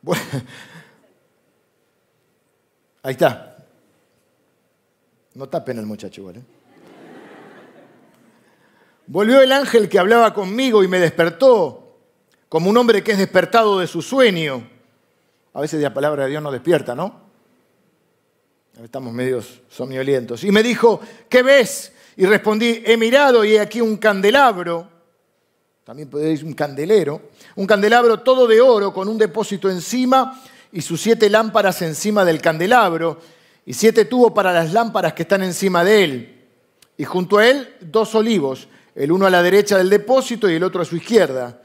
Bueno, 0.00 0.22
ahí 3.02 3.12
está. 3.14 3.66
No 5.34 5.48
tapen 5.48 5.80
al 5.80 5.86
muchacho 5.86 6.20
igual. 6.20 6.36
¿eh? 6.36 6.42
Volvió 9.08 9.42
el 9.42 9.50
ángel 9.50 9.88
que 9.88 9.98
hablaba 9.98 10.32
conmigo 10.32 10.84
y 10.84 10.86
me 10.86 11.00
despertó, 11.00 11.81
como 12.52 12.68
un 12.68 12.76
hombre 12.76 13.02
que 13.02 13.12
es 13.12 13.18
despertado 13.18 13.78
de 13.78 13.86
su 13.86 14.02
sueño. 14.02 14.68
A 15.54 15.60
veces 15.62 15.80
la 15.80 15.94
palabra 15.94 16.24
de 16.24 16.28
Dios 16.32 16.42
nos 16.42 16.52
despierta, 16.52 16.94
¿no? 16.94 17.18
Estamos 18.84 19.14
medios 19.14 19.62
somnolientos. 19.70 20.44
Y 20.44 20.52
me 20.52 20.62
dijo, 20.62 21.00
¿qué 21.30 21.42
ves? 21.42 21.94
Y 22.14 22.26
respondí, 22.26 22.82
he 22.84 22.98
mirado 22.98 23.42
y 23.42 23.54
he 23.54 23.60
aquí 23.60 23.80
un 23.80 23.96
candelabro, 23.96 24.86
también 25.82 26.10
podéis 26.10 26.42
un 26.42 26.52
candelero, 26.52 27.30
un 27.56 27.66
candelabro 27.66 28.20
todo 28.20 28.46
de 28.46 28.60
oro 28.60 28.92
con 28.92 29.08
un 29.08 29.16
depósito 29.16 29.70
encima 29.70 30.38
y 30.72 30.82
sus 30.82 31.00
siete 31.00 31.30
lámparas 31.30 31.80
encima 31.80 32.22
del 32.22 32.42
candelabro 32.42 33.18
y 33.64 33.72
siete 33.72 34.04
tubos 34.04 34.32
para 34.32 34.52
las 34.52 34.74
lámparas 34.74 35.14
que 35.14 35.22
están 35.22 35.42
encima 35.42 35.84
de 35.84 36.04
él. 36.04 36.44
Y 36.98 37.04
junto 37.04 37.38
a 37.38 37.48
él 37.48 37.76
dos 37.80 38.14
olivos, 38.14 38.68
el 38.94 39.10
uno 39.10 39.24
a 39.24 39.30
la 39.30 39.42
derecha 39.42 39.78
del 39.78 39.88
depósito 39.88 40.50
y 40.50 40.56
el 40.56 40.64
otro 40.64 40.82
a 40.82 40.84
su 40.84 40.96
izquierda. 40.96 41.62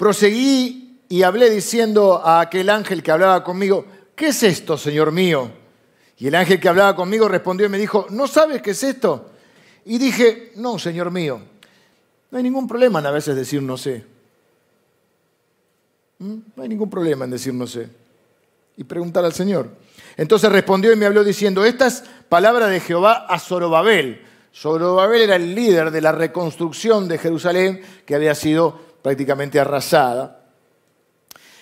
Proseguí 0.00 0.98
y 1.10 1.24
hablé 1.24 1.50
diciendo 1.50 2.22
a 2.24 2.40
aquel 2.40 2.70
ángel 2.70 3.02
que 3.02 3.10
hablaba 3.10 3.44
conmigo, 3.44 3.84
¿qué 4.16 4.28
es 4.28 4.42
esto, 4.42 4.78
Señor 4.78 5.12
mío? 5.12 5.50
Y 6.16 6.28
el 6.28 6.34
ángel 6.36 6.58
que 6.58 6.70
hablaba 6.70 6.96
conmigo 6.96 7.28
respondió 7.28 7.66
y 7.66 7.68
me 7.68 7.76
dijo, 7.76 8.06
¿no 8.08 8.26
sabes 8.26 8.62
qué 8.62 8.70
es 8.70 8.82
esto? 8.82 9.30
Y 9.84 9.98
dije, 9.98 10.52
no, 10.56 10.78
Señor 10.78 11.10
mío, 11.10 11.42
no 12.30 12.38
hay 12.38 12.42
ningún 12.42 12.66
problema 12.66 13.00
en 13.00 13.06
a 13.08 13.10
veces 13.10 13.36
decir 13.36 13.60
no 13.60 13.76
sé. 13.76 14.06
¿Mm? 16.18 16.36
No 16.56 16.62
hay 16.62 16.68
ningún 16.70 16.88
problema 16.88 17.26
en 17.26 17.32
decir 17.32 17.52
no 17.52 17.66
sé. 17.66 17.86
Y 18.78 18.84
preguntar 18.84 19.22
al 19.26 19.34
Señor. 19.34 19.68
Entonces 20.16 20.50
respondió 20.50 20.94
y 20.94 20.96
me 20.96 21.04
habló 21.04 21.24
diciendo, 21.24 21.62
esta 21.62 21.88
es 21.88 22.04
palabra 22.30 22.68
de 22.68 22.80
Jehová 22.80 23.26
a 23.28 23.38
Zorobabel. 23.38 24.22
Zorobabel 24.54 25.20
era 25.20 25.36
el 25.36 25.54
líder 25.54 25.90
de 25.90 26.00
la 26.00 26.12
reconstrucción 26.12 27.06
de 27.06 27.18
Jerusalén 27.18 27.82
que 28.06 28.14
había 28.14 28.34
sido 28.34 28.88
prácticamente 29.02 29.58
arrasada. 29.58 30.40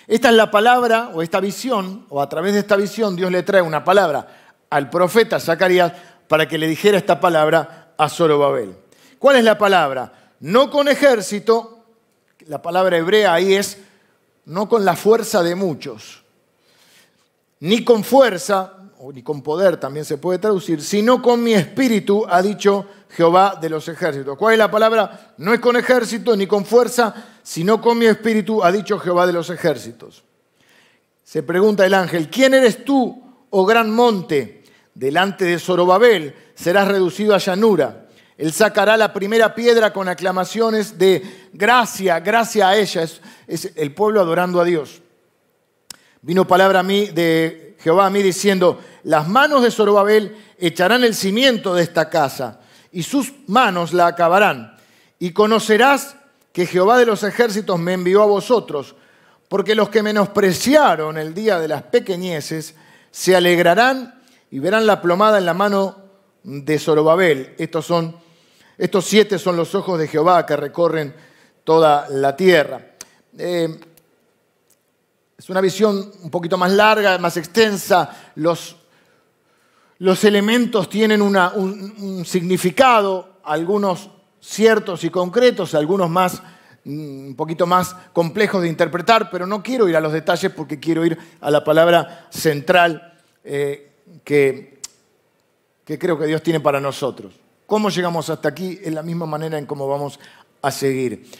Esta 0.07 0.29
es 0.29 0.35
la 0.35 0.49
palabra 0.49 1.11
o 1.13 1.21
esta 1.21 1.39
visión, 1.39 2.05
o 2.09 2.21
a 2.21 2.29
través 2.29 2.53
de 2.53 2.59
esta 2.59 2.75
visión 2.75 3.15
Dios 3.15 3.31
le 3.31 3.43
trae 3.43 3.61
una 3.61 3.83
palabra 3.83 4.27
al 4.69 4.89
profeta 4.89 5.39
Zacarías 5.39 5.93
para 6.27 6.47
que 6.47 6.57
le 6.57 6.67
dijera 6.67 6.97
esta 6.97 7.19
palabra 7.19 7.93
a 7.97 8.09
Zorobabel. 8.09 8.75
¿Cuál 9.19 9.37
es 9.37 9.43
la 9.43 9.57
palabra? 9.57 10.31
No 10.39 10.69
con 10.69 10.87
ejército, 10.87 11.85
la 12.47 12.61
palabra 12.61 12.97
hebrea 12.97 13.33
ahí 13.33 13.53
es 13.53 13.77
no 14.45 14.67
con 14.67 14.85
la 14.85 14.95
fuerza 14.95 15.43
de 15.43 15.55
muchos 15.55 16.23
ni 17.59 17.83
con 17.83 18.03
fuerza, 18.03 18.73
ni 19.13 19.23
con 19.23 19.41
poder 19.41 19.77
también 19.77 20.05
se 20.05 20.17
puede 20.17 20.39
traducir, 20.39 20.81
sino 20.81 21.21
con 21.21 21.41
mi 21.41 21.53
espíritu, 21.53 22.25
ha 22.29 22.41
dicho 22.41 22.85
Jehová 23.09 23.57
de 23.59 23.69
los 23.69 23.87
ejércitos. 23.87 24.37
¿Cuál 24.37 24.53
es 24.53 24.59
la 24.59 24.69
palabra? 24.69 25.33
No 25.37 25.53
es 25.53 25.59
con 25.61 25.77
ejército 25.77 26.35
ni 26.35 26.45
con 26.45 26.65
fuerza, 26.65 27.13
sino 27.41 27.79
con 27.81 27.97
mi 27.97 28.05
espíritu, 28.07 28.61
ha 28.63 28.71
dicho 28.71 28.99
Jehová 28.99 29.25
de 29.25 29.33
los 29.33 29.49
ejércitos. 29.49 30.23
Se 31.23 31.43
pregunta 31.43 31.85
el 31.85 31.93
ángel, 31.93 32.29
¿quién 32.29 32.53
eres 32.53 32.83
tú, 32.83 33.23
oh 33.49 33.65
gran 33.65 33.89
monte? 33.89 34.63
Delante 34.93 35.45
de 35.45 35.59
Zorobabel 35.59 36.35
serás 36.53 36.87
reducido 36.87 37.33
a 37.33 37.37
llanura. 37.37 38.07
Él 38.37 38.51
sacará 38.51 38.97
la 38.97 39.13
primera 39.13 39.55
piedra 39.55 39.93
con 39.93 40.09
aclamaciones 40.09 40.97
de 40.97 41.49
gracia, 41.53 42.19
gracia 42.19 42.69
a 42.69 42.77
ella. 42.77 43.05
Es 43.47 43.71
el 43.75 43.93
pueblo 43.93 44.19
adorando 44.19 44.59
a 44.59 44.65
Dios. 44.65 45.01
Vino 46.21 46.45
palabra 46.45 46.79
a 46.79 46.83
mí 46.83 47.07
de 47.07 47.68
Jehová 47.79 48.07
a 48.07 48.09
mí 48.09 48.21
diciendo, 48.21 48.79
las 49.03 49.27
manos 49.27 49.63
de 49.63 49.71
Zorobabel 49.71 50.35
echarán 50.57 51.03
el 51.03 51.15
cimiento 51.15 51.73
de 51.73 51.83
esta 51.83 52.09
casa 52.09 52.59
y 52.91 53.03
sus 53.03 53.33
manos 53.47 53.93
la 53.93 54.07
acabarán. 54.07 54.77
Y 55.17 55.31
conocerás 55.31 56.15
que 56.51 56.65
Jehová 56.65 56.97
de 56.97 57.05
los 57.05 57.23
ejércitos 57.23 57.79
me 57.79 57.93
envió 57.93 58.21
a 58.21 58.25
vosotros, 58.27 58.95
porque 59.47 59.75
los 59.75 59.89
que 59.89 60.03
menospreciaron 60.03 61.17
el 61.17 61.33
día 61.33 61.59
de 61.59 61.67
las 61.67 61.83
pequeñeces 61.83 62.75
se 63.11 63.35
alegrarán 63.35 64.21
y 64.51 64.59
verán 64.59 64.85
la 64.85 65.01
plomada 65.01 65.37
en 65.37 65.45
la 65.45 65.53
mano 65.53 65.95
de 66.43 66.79
Zorobabel. 66.79 67.55
Estos, 67.57 67.85
son, 67.85 68.15
estos 68.77 69.05
siete 69.05 69.39
son 69.39 69.55
los 69.55 69.73
ojos 69.75 69.99
de 69.99 70.07
Jehová 70.07 70.45
que 70.45 70.55
recorren 70.55 71.15
toda 71.63 72.07
la 72.09 72.35
tierra. 72.35 72.81
Eh, 73.37 73.79
es 75.39 75.49
una 75.49 75.61
visión 75.61 76.11
un 76.21 76.29
poquito 76.29 76.57
más 76.57 76.69
larga, 76.73 77.17
más 77.17 77.37
extensa. 77.37 78.09
Los, 78.35 78.75
elementos 80.25 80.89
tienen 80.89 81.21
un, 81.21 81.37
un, 81.37 82.25
significado, 82.25 83.37
algunos 83.45 84.09
ciertos 84.41 85.05
y 85.05 85.09
concretos, 85.09 85.75
algunos 85.75 86.09
más 86.09 86.43
mm, 86.83 87.27
un 87.27 87.35
poquito 87.37 87.65
más 87.65 87.95
complejos 88.11 88.61
de 88.61 88.67
interpretar, 88.67 89.29
pero 89.31 89.47
no 89.47 89.63
quiero 89.63 89.87
ir 89.87 89.95
a 89.95 90.01
los 90.01 90.11
detalles 90.11 90.51
porque 90.51 90.77
quiero 90.77 91.05
ir 91.05 91.17
a 91.39 91.49
la 91.49 91.63
palabra 91.63 92.27
central 92.31 93.17
eh, 93.45 93.93
que, 94.25 94.81
que 95.85 95.97
creo 95.97 96.19
que 96.19 96.25
Dios 96.25 96.43
tiene 96.43 96.59
para 96.59 96.81
nosotros. 96.81 97.33
¿Cómo 97.65 97.89
llegamos 97.89 98.29
hasta 98.29 98.49
aquí? 98.49 98.77
Es 98.83 98.91
la 98.91 99.03
misma 99.03 99.25
manera 99.25 99.57
en 99.57 99.65
cómo 99.65 99.87
vamos 99.87 100.19
a 100.61 100.69
seguir. 100.69 101.31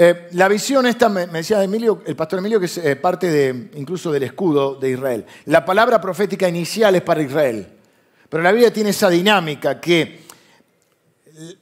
Eh, 0.00 0.28
la 0.34 0.46
visión 0.46 0.86
esta, 0.86 1.08
me, 1.08 1.26
decía 1.26 1.60
Emilio, 1.60 2.02
el 2.06 2.14
pastor 2.14 2.38
Emilio, 2.38 2.60
que 2.60 2.66
es 2.66 2.78
eh, 2.78 2.94
parte 2.94 3.28
de, 3.28 3.70
incluso 3.74 4.12
del 4.12 4.22
escudo 4.22 4.76
de 4.76 4.90
Israel. 4.90 5.26
La 5.46 5.64
palabra 5.64 6.00
profética 6.00 6.48
inicial 6.48 6.94
es 6.94 7.02
para 7.02 7.20
Israel, 7.20 7.66
pero 8.28 8.40
la 8.40 8.52
Biblia 8.52 8.72
tiene 8.72 8.90
esa 8.90 9.10
dinámica 9.10 9.80
que 9.80 10.20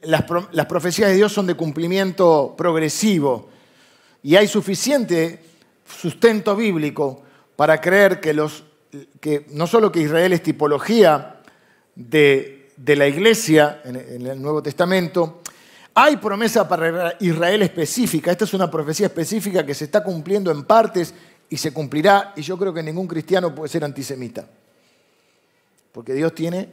las, 0.03 0.21
profecías 0.67 1.09
de 1.09 1.15
Dios 1.15 1.33
son 1.33 1.47
de 1.47 1.55
cumplimiento 1.55 2.53
progresivo 2.55 3.49
y 4.21 4.35
hay 4.35 4.47
suficiente 4.47 5.39
sustento 5.87 6.55
bíblico 6.55 7.23
para 7.55 7.81
creer 7.81 8.19
que, 8.19 8.35
los, 8.35 8.65
que 9.19 9.47
no 9.49 9.65
solo 9.65 9.91
que 9.91 10.01
Israel 10.01 10.31
es 10.33 10.43
tipología 10.43 11.41
de, 11.95 12.69
la 12.85 13.07
iglesia 13.07 13.81
en 13.83 14.27
el 14.27 14.39
Nuevo 14.39 14.61
Testamento, 14.61 15.41
hay 15.99 16.17
promesa 16.17 16.67
para 16.67 17.15
Israel 17.19 17.63
específica. 17.63 18.29
Esta 18.29 18.45
es 18.45 18.53
una 18.53 18.69
profecía 18.69 19.07
específica 19.07 19.65
que 19.65 19.73
se 19.73 19.85
está 19.85 20.03
cumpliendo 20.03 20.51
en 20.51 20.63
partes 20.63 21.11
y 21.49 21.57
se 21.57 21.73
cumplirá. 21.73 22.33
Y 22.35 22.43
yo 22.43 22.55
creo 22.55 22.71
que 22.71 22.83
ningún 22.83 23.07
cristiano 23.07 23.55
puede 23.55 23.69
ser 23.69 23.83
antisemita. 23.83 24.47
Porque 25.91 26.13
Dios 26.13 26.35
tiene 26.35 26.69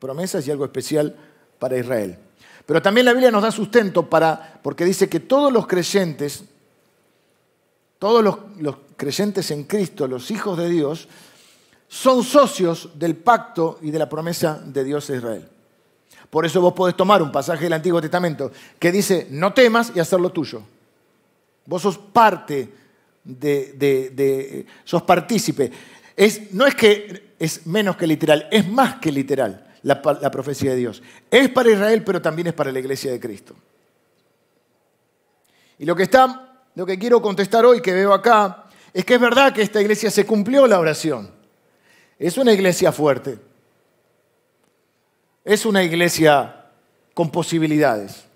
promesas 0.00 0.48
y 0.48 0.50
algo 0.50 0.64
especial 0.64 1.14
para 1.58 1.76
Israel. 1.76 2.16
Pero 2.64 2.80
también 2.80 3.04
la 3.04 3.12
Biblia 3.12 3.30
nos 3.30 3.42
da 3.42 3.52
sustento 3.52 4.08
para, 4.08 4.58
porque 4.62 4.86
dice 4.86 5.10
que 5.10 5.20
todos 5.20 5.52
los 5.52 5.66
creyentes, 5.66 6.44
todos 7.98 8.24
los, 8.24 8.38
los 8.60 8.76
creyentes 8.96 9.50
en 9.50 9.64
Cristo, 9.64 10.08
los 10.08 10.30
hijos 10.30 10.56
de 10.56 10.70
Dios, 10.70 11.06
son 11.86 12.24
socios 12.24 12.98
del 12.98 13.14
pacto 13.14 13.78
y 13.82 13.90
de 13.90 13.98
la 13.98 14.08
promesa 14.08 14.58
de 14.64 14.84
Dios 14.84 15.10
a 15.10 15.16
Israel. 15.16 15.48
Por 16.30 16.44
eso 16.44 16.60
vos 16.60 16.74
podés 16.74 16.96
tomar 16.96 17.22
un 17.22 17.32
pasaje 17.32 17.64
del 17.64 17.72
Antiguo 17.72 18.00
Testamento 18.00 18.52
que 18.78 18.92
dice, 18.92 19.26
no 19.30 19.52
temas 19.54 19.92
y 19.94 20.00
hacerlo 20.00 20.30
tuyo. 20.30 20.62
Vos 21.64 21.82
sos 21.82 21.98
parte 21.98 22.68
de, 23.24 24.66
sos 24.84 25.02
partícipe. 25.02 25.70
No 26.52 26.66
es 26.66 26.74
que 26.74 27.34
es 27.38 27.66
menos 27.66 27.96
que 27.96 28.06
literal, 28.06 28.48
es 28.50 28.68
más 28.68 28.96
que 28.96 29.12
literal 29.12 29.66
la, 29.82 30.02
la 30.20 30.30
profecía 30.30 30.70
de 30.70 30.76
Dios. 30.76 31.02
Es 31.30 31.48
para 31.48 31.70
Israel, 31.70 32.02
pero 32.04 32.20
también 32.20 32.48
es 32.48 32.54
para 32.54 32.72
la 32.72 32.78
iglesia 32.78 33.10
de 33.10 33.20
Cristo. 33.20 33.54
Y 35.78 35.86
lo 35.86 35.94
que, 35.94 36.02
está, 36.02 36.62
lo 36.74 36.84
que 36.84 36.98
quiero 36.98 37.22
contestar 37.22 37.64
hoy, 37.64 37.80
que 37.80 37.92
veo 37.92 38.12
acá, 38.12 38.64
es 38.92 39.04
que 39.04 39.14
es 39.14 39.20
verdad 39.20 39.52
que 39.52 39.62
esta 39.62 39.80
iglesia 39.80 40.10
se 40.10 40.26
cumplió 40.26 40.66
la 40.66 40.78
oración. 40.78 41.30
Es 42.18 42.36
una 42.36 42.52
iglesia 42.52 42.90
fuerte. 42.90 43.38
Es 45.48 45.64
una 45.64 45.82
iglesia 45.82 46.66
con 47.14 47.30
posibilidades. 47.30 48.26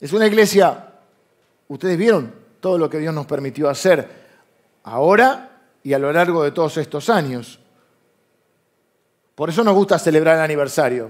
Es 0.00 0.12
una 0.12 0.26
iglesia, 0.26 0.94
ustedes 1.68 1.96
vieron 1.96 2.34
todo 2.58 2.76
lo 2.76 2.90
que 2.90 2.98
Dios 2.98 3.14
nos 3.14 3.24
permitió 3.24 3.68
hacer 3.68 4.08
ahora 4.82 5.60
y 5.80 5.92
a 5.92 6.00
lo 6.00 6.12
largo 6.12 6.42
de 6.42 6.50
todos 6.50 6.76
estos 6.78 7.08
años. 7.08 7.60
Por 9.36 9.50
eso 9.50 9.62
nos 9.62 9.76
gusta 9.76 9.96
celebrar 9.96 10.38
el 10.38 10.42
aniversario. 10.42 11.08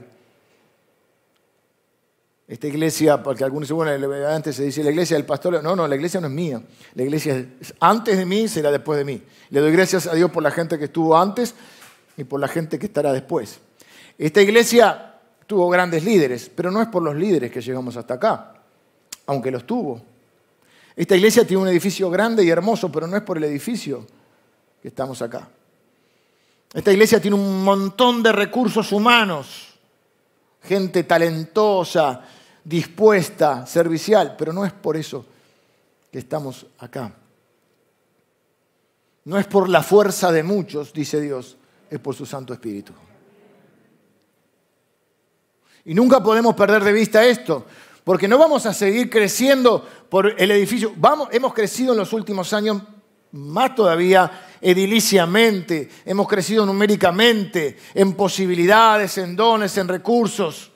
Esta 2.46 2.66
iglesia, 2.66 3.22
porque 3.22 3.44
algunos 3.44 3.66
dicen, 3.66 3.78
bueno, 3.78 4.28
antes 4.28 4.56
se 4.56 4.64
dice 4.64 4.84
la 4.84 4.90
iglesia 4.90 5.16
del 5.16 5.24
pastor. 5.24 5.62
No, 5.62 5.74
no, 5.74 5.88
la 5.88 5.96
iglesia 5.96 6.20
no 6.20 6.26
es 6.26 6.34
mía. 6.34 6.62
La 6.96 7.02
iglesia 7.02 7.46
es 7.58 7.72
antes 7.80 8.18
de 8.18 8.26
mí, 8.26 8.46
será 8.46 8.70
después 8.70 8.98
de 8.98 9.06
mí. 9.06 9.22
Le 9.48 9.60
doy 9.60 9.72
gracias 9.72 10.06
a 10.06 10.14
Dios 10.14 10.30
por 10.30 10.42
la 10.42 10.50
gente 10.50 10.78
que 10.78 10.84
estuvo 10.84 11.16
antes 11.16 11.54
y 12.18 12.24
por 12.24 12.40
la 12.40 12.48
gente 12.48 12.78
que 12.78 12.84
estará 12.84 13.10
después. 13.14 13.58
Esta 14.22 14.40
iglesia 14.40 15.16
tuvo 15.48 15.68
grandes 15.68 16.04
líderes, 16.04 16.48
pero 16.54 16.70
no 16.70 16.80
es 16.80 16.86
por 16.86 17.02
los 17.02 17.16
líderes 17.16 17.50
que 17.50 17.60
llegamos 17.60 17.96
hasta 17.96 18.14
acá, 18.14 18.54
aunque 19.26 19.50
los 19.50 19.66
tuvo. 19.66 20.00
Esta 20.94 21.16
iglesia 21.16 21.44
tiene 21.44 21.64
un 21.64 21.68
edificio 21.68 22.08
grande 22.08 22.44
y 22.44 22.48
hermoso, 22.48 22.92
pero 22.92 23.08
no 23.08 23.16
es 23.16 23.24
por 23.24 23.36
el 23.36 23.42
edificio 23.42 24.06
que 24.80 24.86
estamos 24.86 25.20
acá. 25.22 25.48
Esta 26.72 26.92
iglesia 26.92 27.20
tiene 27.20 27.36
un 27.36 27.64
montón 27.64 28.22
de 28.22 28.30
recursos 28.30 28.92
humanos, 28.92 29.74
gente 30.62 31.02
talentosa, 31.02 32.22
dispuesta, 32.62 33.66
servicial, 33.66 34.36
pero 34.38 34.52
no 34.52 34.64
es 34.64 34.72
por 34.72 34.96
eso 34.96 35.26
que 36.12 36.20
estamos 36.20 36.64
acá. 36.78 37.12
No 39.24 39.36
es 39.36 39.48
por 39.48 39.68
la 39.68 39.82
fuerza 39.82 40.30
de 40.30 40.44
muchos, 40.44 40.92
dice 40.92 41.20
Dios, 41.20 41.56
es 41.90 41.98
por 41.98 42.14
su 42.14 42.24
Santo 42.24 42.52
Espíritu. 42.52 42.92
Y 45.84 45.94
nunca 45.94 46.22
podemos 46.22 46.54
perder 46.54 46.84
de 46.84 46.92
vista 46.92 47.24
esto, 47.24 47.66
porque 48.04 48.28
no 48.28 48.38
vamos 48.38 48.66
a 48.66 48.74
seguir 48.74 49.10
creciendo 49.10 49.86
por 50.08 50.40
el 50.40 50.50
edificio. 50.50 50.92
Vamos, 50.96 51.28
hemos 51.32 51.52
crecido 51.52 51.92
en 51.92 51.98
los 51.98 52.12
últimos 52.12 52.52
años 52.52 52.82
más 53.32 53.74
todavía 53.74 54.30
ediliciamente, 54.60 55.88
hemos 56.04 56.28
crecido 56.28 56.64
numéricamente, 56.66 57.78
en 57.94 58.12
posibilidades, 58.14 59.18
en 59.18 59.34
dones, 59.34 59.76
en 59.78 59.88
recursos. 59.88 60.70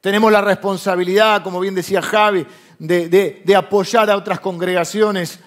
Tenemos 0.00 0.30
la 0.30 0.42
responsabilidad, 0.42 1.42
como 1.42 1.58
bien 1.58 1.74
decía 1.74 2.02
Javi, 2.02 2.46
de, 2.78 3.54
apoyar 3.56 4.10
a 4.10 4.16
otras 4.16 4.38
congregaciones 4.38 5.40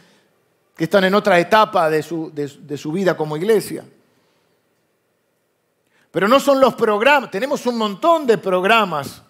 que 0.75 0.85
están 0.85 1.03
en 1.03 1.13
otra 1.13 1.39
etapa 1.39 1.89
de 1.89 2.01
su, 2.01 2.31
de 2.33 2.77
su 2.77 2.91
vida 2.91 3.15
como 3.15 3.37
iglesia. 3.37 3.85
Pero 6.17 6.27
no 6.27 6.39
son 6.39 6.59
los 6.59 6.73
programas, 6.73 7.29
tenemos 7.29 7.63
un 7.67 7.77
montón 7.77 8.25
de 8.25 8.39
programas 8.39 9.21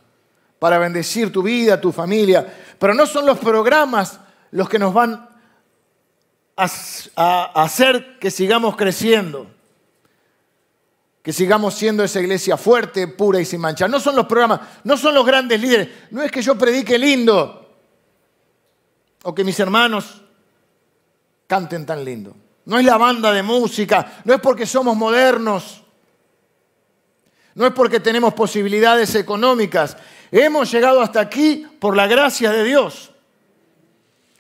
para 0.58 0.78
bendecir 0.78 1.34
tu 1.34 1.43
vida, 1.43 1.82
tu 1.82 1.91
familia, 1.91 2.47
pero 2.80 2.93
no 2.93 3.06
son 3.06 3.26
los 3.26 3.38
programas 3.39 4.21
los 4.52 4.69
que 4.69 4.80
nos 4.80 4.93
van 4.93 5.28
a, 6.56 7.62
hacer 7.62 8.17
que 8.19 8.32
sigamos 8.32 8.78
creciendo 8.78 9.47
que 11.21 11.34
sigamos 11.34 11.73
siendo 11.73 12.06
esa 12.06 12.21
iglesia 12.21 12.56
fuerte, 12.56 13.06
pura 13.06 13.41
y 13.41 13.43
sin 13.43 13.60
mancha. 13.60 13.89
No 13.89 14.00
son 14.00 14.15
los 14.15 14.26
programas, 14.26 14.62
no 14.86 14.95
son 14.95 15.13
los 15.13 15.26
grandes 15.26 15.60
líderes. 15.60 15.89
No 16.12 16.23
es 16.23 16.32
que 16.32 16.41
yo 16.41 16.58
predique 16.58 16.97
lindo 16.97 17.69
o 19.23 19.36
que 19.36 19.43
mis 19.43 19.60
hermanos 19.60 20.21
canten 21.47 21.86
tan 21.86 22.06
lindo. 22.06 22.34
No 22.63 22.80
es 22.80 22.86
la 22.86 22.95
banda 22.95 23.34
de 23.34 23.43
música, 23.43 24.21
no 24.23 24.34
es 24.34 24.39
porque 24.39 24.65
somos 24.65 24.95
modernos, 24.95 25.84
no 27.58 27.65
es 27.65 27.74
porque 27.74 28.00
tenemos 28.00 28.36
posibilidades 28.36 29.15
económicas. 29.15 29.98
Hemos 30.32 30.72
llegado 30.72 31.02
hasta 31.02 31.20
aquí 31.20 31.65
por 31.80 31.98
la 31.98 32.06
gracia 32.06 32.52
de 32.52 32.63
Dios. 32.63 33.10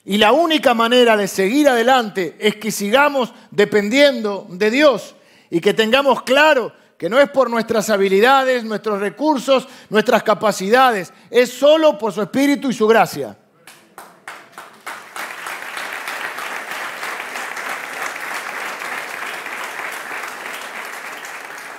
Y 0.05 0.19
la 0.19 0.33
única 0.33 0.75
manera 0.75 1.17
de 1.17 1.27
seguir 1.27 1.67
adelante 1.67 2.35
es 2.39 2.57
que 2.57 2.71
sigamos 2.71 3.33
dependiendo 3.49 4.45
de 4.51 4.69
Dios 4.69 5.15
y 5.49 5.59
que 5.59 5.73
tengamos 5.73 6.21
claro 6.21 6.71
que 6.95 7.09
no 7.09 7.19
es 7.19 7.27
por 7.31 7.49
nuestras 7.49 7.89
habilidades, 7.89 8.63
nuestros 8.63 8.99
recursos, 8.99 9.67
nuestras 9.89 10.21
capacidades, 10.21 11.11
es 11.31 11.49
solo 11.51 11.97
por 11.97 12.13
su 12.13 12.21
Espíritu 12.21 12.69
y 12.69 12.73
su 12.73 12.85
gracia. 12.85 13.35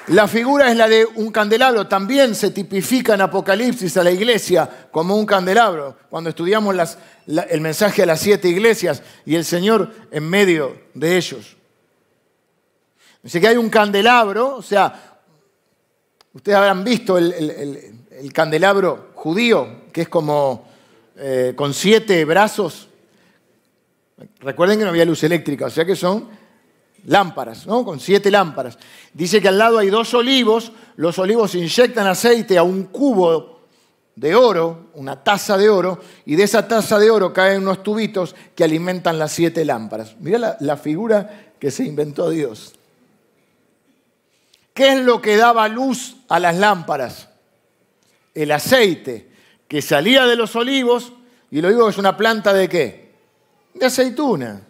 La 0.09 0.27
figura 0.27 0.71
es 0.71 0.77
la 0.77 0.88
de 0.88 1.05
un 1.05 1.31
candelabro. 1.31 1.87
También 1.87 2.35
se 2.35 2.51
tipifica 2.51 3.14
en 3.14 3.21
Apocalipsis 3.21 3.94
a 3.99 4.05
la 4.05 4.11
iglesia 4.11 4.88
como 4.90 5.14
un 5.16 5.27
candelabro. 5.27 5.97
Cuando 6.09 6.31
estudiamos 6.31 6.75
el 7.27 7.61
mensaje 7.61 8.03
a 8.03 8.07
las 8.07 8.21
siete 8.21 8.49
iglesias 8.49 9.03
y 9.27 9.35
el 9.35 9.44
Señor 9.44 9.92
en 10.11 10.29
medio 10.29 10.81
de 10.94 11.16
ellos. 11.16 11.57
Dice 13.23 13.40
que 13.40 13.49
hay 13.49 13.57
un 13.59 13.68
candelabro, 13.68 14.57
o 14.57 14.62
sea, 14.62 15.21
ustedes 16.33 16.57
habrán 16.57 16.85
visto 16.85 17.18
el, 17.18 18.33
candelabro 18.33 19.11
judío, 19.14 19.90
que 19.92 20.03
es 20.03 20.09
como 20.09 20.66
eh, 21.16 21.53
con 21.55 21.75
siete 21.75 22.25
brazos. 22.25 22.88
Recuerden 24.40 24.79
que 24.79 24.85
no 24.85 24.90
había 24.90 25.05
luz 25.05 25.23
eléctrica, 25.25 25.66
o 25.66 25.71
sea 25.71 25.85
que 25.85 25.97
son 25.97 26.29
lámparas, 27.09 27.66
¿no? 27.66 27.85
Con 27.85 28.01
siete 28.01 28.31
lámparas. 28.31 28.79
Dice 29.12 29.40
que 29.40 29.49
al 29.49 29.59
lado 29.59 29.79
hay 29.79 29.88
dos 29.88 30.12
olivos, 30.14 30.73
los 30.97 31.18
olivos 31.18 31.55
inyectan 31.55 32.07
aceite 32.07 32.59
a 32.59 32.62
un 32.62 32.85
cubo 32.85 33.61
de 34.14 34.35
oro, 34.35 34.90
una 34.94 35.23
taza 35.23 35.57
de 35.57 35.71
oro, 35.71 36.01
y 36.27 36.37
de 36.37 36.42
esa 36.42 36.68
taza 36.68 36.99
de 36.99 37.11
oro 37.11 37.33
caen 37.33 37.62
unos 37.62 37.83
tubitos 37.83 38.35
que 38.55 38.64
alimentan 38.64 39.18
las 39.18 39.33
siete 39.33 39.64
lámparas. 39.64 40.16
Mira 40.21 40.57
la 40.61 40.77
figura 40.77 41.53
que 41.59 41.71
se 41.71 41.85
inventó 41.85 42.29
Dios. 42.31 42.75
¿Qué 44.75 44.92
es 44.92 45.01
lo 45.01 45.23
que 45.23 45.37
daba 45.37 45.66
luz 45.68 46.16
a 46.29 46.38
las 46.38 46.57
lámparas? 46.57 47.29
El 48.35 48.53
aceite 48.53 49.31
que 49.66 49.83
salía 49.83 50.27
de 50.27 50.37
los 50.37 50.55
olivos, 50.57 51.12
y 51.51 51.61
lo 51.61 51.68
digo 51.68 51.88
es 51.88 51.99
una 51.99 52.16
planta 52.16 52.53
de 52.53 52.68
qué? 52.68 53.14
De 53.75 53.87
aceituna. 53.87 54.67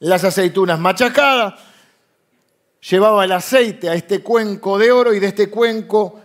Las 0.00 0.24
aceitunas 0.24 0.78
machacadas, 0.78 1.54
llevaba 2.88 3.24
el 3.24 3.32
aceite 3.32 3.88
a 3.88 3.94
este 3.94 4.20
cuenco 4.22 4.78
de 4.78 4.90
oro 4.90 5.12
y 5.12 5.20
de 5.20 5.26
este 5.26 5.50
cuenco 5.50 6.20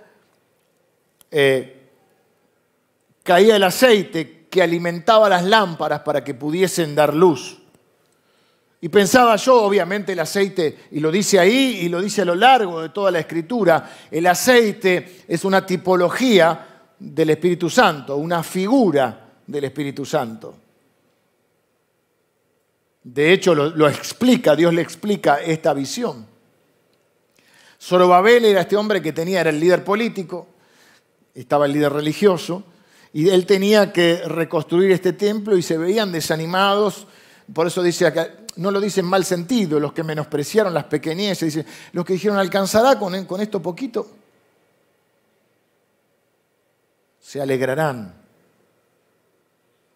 eh, 1.29 1.89
caía 3.23 3.57
el 3.57 3.63
aceite 3.63 4.47
que 4.49 4.61
alimentaba 4.61 5.27
las 5.27 5.43
lámparas 5.43 6.01
para 6.01 6.23
que 6.23 6.33
pudiesen 6.33 6.95
dar 6.95 7.13
luz. 7.13 7.57
Y 8.79 8.89
pensaba 8.89 9.35
yo, 9.35 9.63
obviamente 9.63 10.13
el 10.13 10.19
aceite, 10.19 10.77
y 10.91 10.99
lo 10.99 11.11
dice 11.11 11.39
ahí 11.39 11.79
y 11.81 11.89
lo 11.89 12.01
dice 12.01 12.21
a 12.21 12.25
lo 12.25 12.35
largo 12.35 12.81
de 12.81 12.89
toda 12.89 13.11
la 13.11 13.19
escritura, 13.19 13.91
el 14.11 14.27
aceite 14.27 15.23
es 15.27 15.43
una 15.43 15.65
tipología 15.65 16.67
del 16.99 17.31
Espíritu 17.31 17.69
Santo, 17.69 18.15
una 18.15 18.43
figura 18.43 19.33
del 19.45 19.63
Espíritu 19.63 20.05
Santo. 20.05 20.55
De 23.05 23.31
hecho, 23.31 23.53
lo, 23.53 23.87
explica, 23.87 24.55
Dios 24.55 24.73
le 24.73 24.81
explica 24.81 25.35
esta 25.37 25.73
visión. 25.73 26.25
Zorobabel 27.79 28.45
era 28.45 28.61
este 28.61 28.75
hombre 28.75 29.01
que 29.01 29.13
tenía, 29.13 29.41
era 29.41 29.51
el 29.51 29.59
líder 29.59 29.83
político, 29.83 30.47
estaba 31.33 31.67
el 31.67 31.73
líder 31.73 31.93
religioso, 31.93 32.63
y 33.13 33.29
él 33.29 33.45
tenía 33.45 33.93
que 33.93 34.23
reconstruir 34.25 34.91
este 34.91 35.13
templo 35.13 35.55
y 35.55 35.61
se 35.61 35.77
veían 35.77 36.11
desanimados. 36.11 37.05
Por 37.53 37.67
eso 37.67 37.83
dice 37.83 38.07
acá, 38.07 38.27
no 38.55 38.71
lo 38.71 38.81
dicen 38.81 39.05
en 39.05 39.11
mal 39.11 39.23
sentido, 39.23 39.79
los 39.79 39.93
que 39.93 40.03
menospreciaron 40.03 40.73
las 40.73 40.85
pequeñeces, 40.85 41.63
los 41.91 42.03
que 42.03 42.13
dijeron, 42.13 42.39
¿alcanzará 42.39 42.97
con, 42.97 43.25
con 43.25 43.39
esto 43.39 43.61
poquito? 43.61 44.09
se 47.25 47.41
alegrarán 47.41 48.13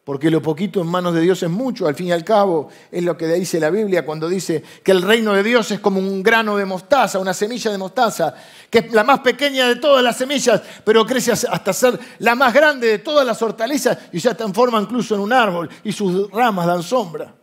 porque 0.03 0.31
lo 0.31 0.41
poquito 0.41 0.81
en 0.81 0.87
manos 0.87 1.13
de 1.13 1.21
Dios 1.21 1.43
es 1.43 1.49
mucho, 1.49 1.87
al 1.87 1.93
fin 1.93 2.07
y 2.07 2.11
al 2.11 2.23
cabo 2.23 2.69
es 2.91 3.03
lo 3.03 3.15
que 3.15 3.27
dice 3.27 3.59
la 3.59 3.69
Biblia 3.69 4.05
cuando 4.05 4.27
dice 4.27 4.63
que 4.83 4.91
el 4.91 5.03
reino 5.03 5.33
de 5.33 5.43
Dios 5.43 5.69
es 5.69 5.79
como 5.79 5.99
un 5.99 6.23
grano 6.23 6.57
de 6.57 6.65
mostaza, 6.65 7.19
una 7.19 7.33
semilla 7.33 7.69
de 7.69 7.77
mostaza, 7.77 8.33
que 8.69 8.79
es 8.79 8.91
la 8.91 9.03
más 9.03 9.19
pequeña 9.19 9.67
de 9.67 9.75
todas 9.75 10.03
las 10.03 10.17
semillas, 10.17 10.61
pero 10.83 11.05
crece 11.05 11.31
hasta 11.31 11.73
ser 11.73 11.99
la 12.19 12.33
más 12.33 12.53
grande 12.53 12.87
de 12.87 12.99
todas 12.99 13.25
las 13.25 13.39
hortalizas 13.41 13.97
y 14.11 14.19
se 14.19 14.33
transforma 14.33 14.81
incluso 14.81 15.13
en 15.13 15.21
un 15.21 15.33
árbol 15.33 15.69
y 15.83 15.91
sus 15.91 16.31
ramas 16.31 16.65
dan 16.65 16.81
sombra. 16.81 17.35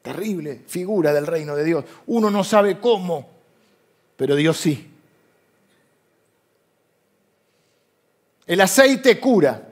Terrible 0.00 0.62
figura 0.66 1.12
del 1.12 1.26
reino 1.26 1.54
de 1.56 1.64
Dios. 1.64 1.84
Uno 2.06 2.30
no 2.30 2.44
sabe 2.44 2.78
cómo, 2.78 3.28
pero 4.16 4.36
Dios 4.36 4.56
sí. 4.56 4.90
El 8.46 8.60
aceite 8.60 9.18
cura. 9.18 9.70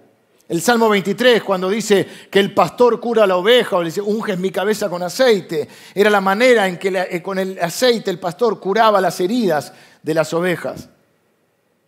El 0.52 0.60
Salmo 0.60 0.90
23, 0.90 1.42
cuando 1.42 1.70
dice 1.70 2.06
que 2.30 2.38
el 2.38 2.52
pastor 2.52 3.00
cura 3.00 3.24
a 3.24 3.26
la 3.26 3.38
oveja, 3.38 3.76
o 3.76 3.82
le 3.82 3.86
dice, 3.88 4.02
unges 4.02 4.38
mi 4.38 4.50
cabeza 4.50 4.90
con 4.90 5.02
aceite, 5.02 5.66
era 5.94 6.10
la 6.10 6.20
manera 6.20 6.68
en 6.68 6.78
que 6.78 6.88
eh, 6.88 7.22
con 7.22 7.38
el 7.38 7.58
aceite 7.58 8.10
el 8.10 8.18
pastor 8.18 8.60
curaba 8.60 9.00
las 9.00 9.18
heridas 9.18 9.72
de 10.02 10.12
las 10.12 10.34
ovejas. 10.34 10.90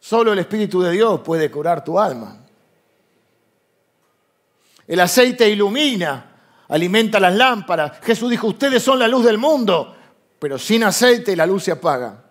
Solo 0.01 0.33
el 0.33 0.39
Espíritu 0.39 0.81
de 0.81 0.93
Dios 0.93 1.21
puede 1.21 1.51
curar 1.51 1.85
tu 1.85 2.01
alma. 2.01 2.39
El 4.89 5.01
aceite 5.01 5.47
ilumina, 5.47 6.33
alimenta 6.69 7.21
las 7.21 7.35
lámparas. 7.35 7.99
Jesús 8.03 8.31
dijo, 8.31 8.47
ustedes 8.47 8.83
son 8.83 8.99
la 8.99 9.09
luz 9.09 9.27
del 9.27 9.37
mundo, 9.37 9.95
pero 10.39 10.59
sin 10.59 10.85
aceite 10.85 11.37
la 11.37 11.45
luz 11.45 11.65
se 11.65 11.73
apaga. 11.73 12.25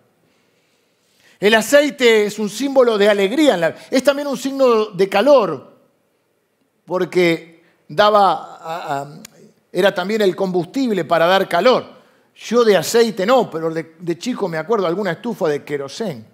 El 1.38 1.54
aceite 1.54 2.26
es 2.26 2.40
un 2.40 2.50
símbolo 2.50 2.98
de 2.98 3.08
alegría, 3.08 3.76
es 3.88 4.02
también 4.02 4.26
un 4.26 4.36
signo 4.36 4.86
de 4.86 5.08
calor 5.08 5.73
porque 6.84 7.62
daba, 7.88 9.22
era 9.72 9.94
también 9.94 10.22
el 10.22 10.36
combustible 10.36 11.04
para 11.04 11.26
dar 11.26 11.48
calor. 11.48 11.94
Yo 12.36 12.64
de 12.64 12.76
aceite 12.76 13.24
no, 13.24 13.48
pero 13.50 13.70
de, 13.70 14.18
chico 14.18 14.48
me 14.48 14.58
acuerdo 14.58 14.86
alguna 14.86 15.12
estufa 15.12 15.48
de 15.48 15.64
querosén, 15.64 16.26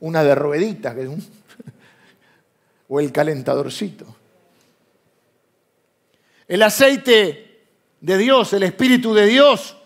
una 0.00 0.22
de 0.24 0.34
rueditas, 0.34 0.96
o 2.88 3.00
el 3.00 3.12
calentadorcito. 3.12 4.06
El 6.46 6.62
aceite 6.62 7.66
de 8.00 8.16
Dios, 8.16 8.52
el 8.52 8.62
Espíritu 8.64 9.12
de 9.14 9.26
Dios, 9.26 9.76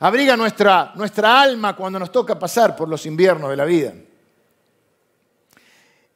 abriga 0.00 0.36
nuestra, 0.36 0.92
nuestra 0.96 1.40
alma 1.40 1.76
cuando 1.76 1.98
nos 1.98 2.12
toca 2.12 2.38
pasar 2.38 2.76
por 2.76 2.88
los 2.88 3.06
inviernos 3.06 3.50
de 3.50 3.56
la 3.56 3.64
vida. 3.64 3.94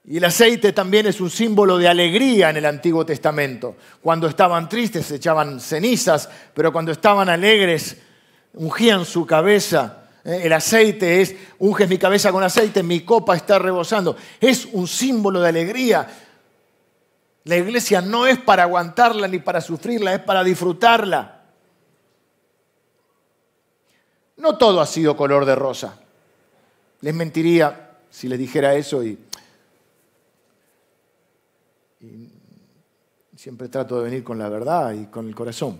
Y 0.04 0.16
el 0.16 0.24
aceite 0.24 0.72
también 0.72 1.06
es 1.06 1.20
un 1.20 1.30
símbolo 1.30 1.76
de 1.76 1.88
alegría 1.88 2.50
en 2.50 2.56
el 2.56 2.66
Antiguo 2.66 3.04
Testamento. 3.04 3.76
Cuando 4.00 4.26
estaban 4.26 4.68
tristes 4.68 5.06
se 5.06 5.16
echaban 5.16 5.60
cenizas, 5.60 6.28
pero 6.54 6.72
cuando 6.72 6.92
estaban 6.92 7.28
alegres 7.28 7.96
ungían 8.54 9.04
su 9.04 9.26
cabeza. 9.26 10.04
Eh, 10.24 10.42
el 10.44 10.52
aceite 10.52 11.20
es, 11.20 11.34
unges 11.58 11.88
mi 11.88 11.98
cabeza 11.98 12.32
con 12.32 12.42
aceite, 12.42 12.82
mi 12.82 13.00
copa 13.00 13.36
está 13.36 13.58
rebosando. 13.58 14.16
Es 14.40 14.66
un 14.72 14.88
símbolo 14.88 15.40
de 15.40 15.48
alegría. 15.48 16.08
La 17.44 17.56
iglesia 17.56 18.00
no 18.00 18.26
es 18.26 18.38
para 18.38 18.64
aguantarla 18.64 19.28
ni 19.28 19.38
para 19.38 19.60
sufrirla, 19.60 20.14
es 20.14 20.20
para 20.20 20.42
disfrutarla. 20.42 21.42
No 24.36 24.56
todo 24.56 24.80
ha 24.80 24.86
sido 24.86 25.16
color 25.16 25.44
de 25.44 25.54
rosa. 25.54 25.98
Les 27.02 27.14
mentiría 27.14 27.98
si 28.10 28.28
les 28.28 28.38
dijera 28.38 28.74
eso 28.74 29.02
y 29.04 29.18
y 32.00 32.28
siempre 33.36 33.68
trato 33.68 33.98
de 33.98 34.04
venir 34.04 34.24
con 34.24 34.38
la 34.38 34.48
verdad 34.48 34.92
y 34.92 35.06
con 35.06 35.28
el 35.28 35.34
corazón. 35.34 35.78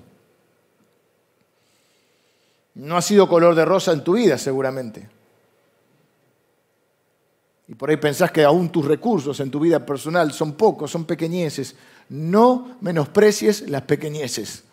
No 2.75 2.97
ha 2.97 3.03
sido 3.03 3.29
color 3.29 3.55
de 3.55 3.65
rosa 3.65 3.93
en 3.93 4.05
tu 4.05 4.15
vida, 4.15 4.39
seguramente. 4.39 5.09
Y 7.69 7.75
por 7.75 7.91
ahí 7.91 7.97
pensás 7.97 8.31
que 8.31 8.45
aún 8.45 8.71
tus 8.71 8.85
recursos 8.85 9.39
en 9.41 9.51
tu 9.51 9.61
vida 9.61 9.85
personal 9.85 10.33
son 10.33 10.55
pocos, 10.55 10.91
son 10.91 11.05
pequeñeces. 11.05 11.75
No 12.09 12.77
menosprecies 12.81 13.69
las 13.69 13.83
pequeñeces. 13.83 14.65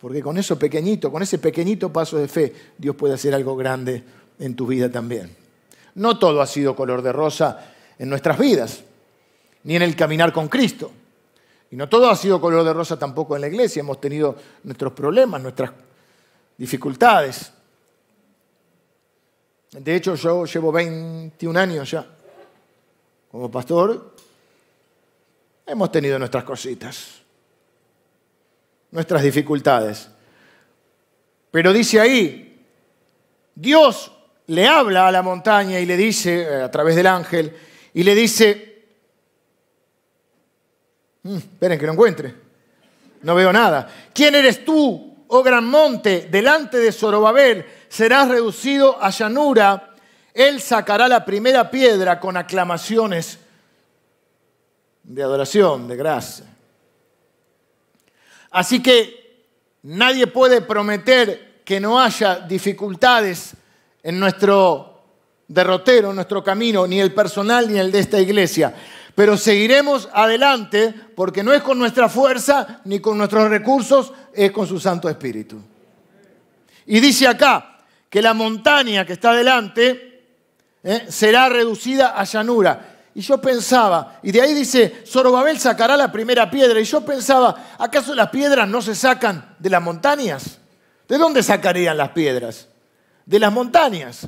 Porque 0.00 0.22
con 0.22 0.38
eso 0.38 0.58
pequeñito, 0.58 1.12
con 1.12 1.22
ese 1.22 1.38
pequeñito 1.38 1.92
paso 1.92 2.18
de 2.18 2.26
fe, 2.26 2.52
Dios 2.76 2.96
puede 2.96 3.14
hacer 3.14 3.34
algo 3.34 3.56
grande 3.56 4.02
en 4.38 4.56
tu 4.56 4.66
vida 4.66 4.90
también. 4.90 5.34
No 5.94 6.18
todo 6.18 6.40
ha 6.40 6.46
sido 6.46 6.74
color 6.74 7.02
de 7.02 7.12
rosa 7.12 7.72
en 7.98 8.08
nuestras 8.08 8.38
vidas 8.38 8.82
ni 9.64 9.76
en 9.76 9.82
el 9.82 9.96
caminar 9.96 10.32
con 10.32 10.48
Cristo. 10.48 10.90
Y 11.70 11.76
no 11.76 11.88
todo 11.88 12.10
ha 12.10 12.16
sido 12.16 12.40
color 12.40 12.64
de 12.64 12.72
rosa 12.72 12.98
tampoco 12.98 13.34
en 13.34 13.42
la 13.42 13.48
iglesia, 13.48 13.80
hemos 13.80 14.00
tenido 14.00 14.36
nuestros 14.64 14.92
problemas, 14.92 15.40
nuestras 15.40 15.70
dificultades. 16.58 17.52
De 19.70 19.96
hecho, 19.96 20.14
yo 20.14 20.44
llevo 20.44 20.70
21 20.70 21.58
años 21.58 21.90
ya 21.90 22.06
como 23.32 23.50
pastor, 23.50 24.14
hemos 25.66 25.90
tenido 25.90 26.18
nuestras 26.18 26.44
cositas, 26.44 27.22
nuestras 28.90 29.22
dificultades. 29.22 30.10
Pero 31.50 31.72
dice 31.72 31.98
ahí, 31.98 32.62
Dios 33.54 34.12
le 34.48 34.66
habla 34.66 35.08
a 35.08 35.12
la 35.12 35.22
montaña 35.22 35.80
y 35.80 35.86
le 35.86 35.96
dice, 35.96 36.42
eh, 36.42 36.62
a 36.62 36.70
través 36.70 36.94
del 36.94 37.06
ángel, 37.06 37.56
y 37.94 38.02
le 38.02 38.14
dice, 38.14 38.71
Mm, 41.22 41.36
esperen 41.36 41.78
que 41.78 41.86
lo 41.86 41.92
encuentre. 41.92 42.34
No 43.22 43.34
veo 43.34 43.52
nada. 43.52 43.88
¿Quién 44.12 44.34
eres 44.34 44.64
tú, 44.64 45.24
oh 45.28 45.42
gran 45.42 45.64
monte? 45.64 46.28
Delante 46.30 46.78
de 46.78 46.92
Zorobabel 46.92 47.64
serás 47.88 48.28
reducido 48.28 49.00
a 49.02 49.10
llanura. 49.10 49.94
Él 50.34 50.60
sacará 50.60 51.08
la 51.08 51.24
primera 51.24 51.70
piedra 51.70 52.18
con 52.18 52.36
aclamaciones 52.36 53.38
de 55.04 55.22
adoración, 55.22 55.88
de 55.88 55.96
gracia. 55.96 56.46
Así 58.50 58.82
que 58.82 59.44
nadie 59.82 60.26
puede 60.26 60.60
prometer 60.60 61.62
que 61.64 61.80
no 61.80 62.00
haya 62.00 62.40
dificultades 62.40 63.54
en 64.02 64.18
nuestro 64.18 65.00
derrotero, 65.48 66.10
en 66.10 66.16
nuestro 66.16 66.42
camino, 66.42 66.86
ni 66.86 67.00
el 67.00 67.14
personal 67.14 67.70
ni 67.70 67.78
el 67.78 67.92
de 67.92 68.00
esta 68.00 68.20
iglesia. 68.20 68.74
Pero 69.14 69.36
seguiremos 69.36 70.08
adelante 70.12 70.94
porque 71.14 71.42
no 71.42 71.52
es 71.52 71.62
con 71.62 71.78
nuestra 71.78 72.08
fuerza 72.08 72.80
ni 72.84 73.00
con 73.00 73.18
nuestros 73.18 73.48
recursos, 73.48 74.12
es 74.32 74.50
con 74.50 74.66
su 74.66 74.80
Santo 74.80 75.08
Espíritu. 75.08 75.60
Y 76.86 77.00
dice 77.00 77.28
acá 77.28 77.78
que 78.08 78.22
la 78.22 78.34
montaña 78.34 79.04
que 79.04 79.12
está 79.12 79.32
delante 79.34 80.24
eh, 80.82 81.06
será 81.08 81.48
reducida 81.48 82.18
a 82.18 82.24
llanura. 82.24 82.88
Y 83.14 83.20
yo 83.20 83.38
pensaba, 83.38 84.18
y 84.22 84.32
de 84.32 84.40
ahí 84.40 84.54
dice, 84.54 85.02
Zorobabel 85.06 85.58
sacará 85.58 85.96
la 85.96 86.10
primera 86.10 86.50
piedra. 86.50 86.80
Y 86.80 86.84
yo 86.84 87.04
pensaba, 87.04 87.74
¿acaso 87.78 88.14
las 88.14 88.30
piedras 88.30 88.66
no 88.66 88.80
se 88.80 88.94
sacan 88.94 89.54
de 89.58 89.68
las 89.68 89.82
montañas? 89.82 90.58
¿De 91.06 91.18
dónde 91.18 91.42
sacarían 91.42 91.98
las 91.98 92.10
piedras? 92.10 92.68
De 93.26 93.38
las 93.38 93.52
montañas. 93.52 94.26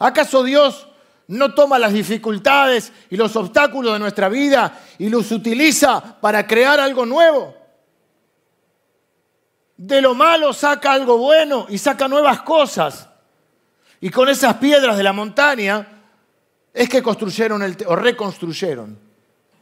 ¿Acaso 0.00 0.42
Dios 0.42 0.88
no 1.28 1.54
toma 1.54 1.78
las 1.78 1.92
dificultades 1.92 2.92
y 3.10 3.16
los 3.16 3.34
obstáculos 3.36 3.94
de 3.94 3.98
nuestra 3.98 4.28
vida 4.28 4.80
y 4.98 5.08
los 5.08 5.30
utiliza 5.32 6.20
para 6.20 6.46
crear 6.46 6.80
algo 6.80 7.06
nuevo. 7.06 7.54
De 9.76 10.00
lo 10.00 10.14
malo 10.14 10.52
saca 10.52 10.92
algo 10.92 11.16
bueno 11.16 11.66
y 11.68 11.78
saca 11.78 12.08
nuevas 12.08 12.42
cosas. 12.42 13.08
Y 14.00 14.10
con 14.10 14.28
esas 14.28 14.54
piedras 14.56 14.96
de 14.96 15.02
la 15.02 15.12
montaña 15.12 15.86
es 16.72 16.88
que 16.88 17.02
construyeron 17.02 17.62
el, 17.62 17.76
o 17.86 17.96
reconstruyeron 17.96 18.98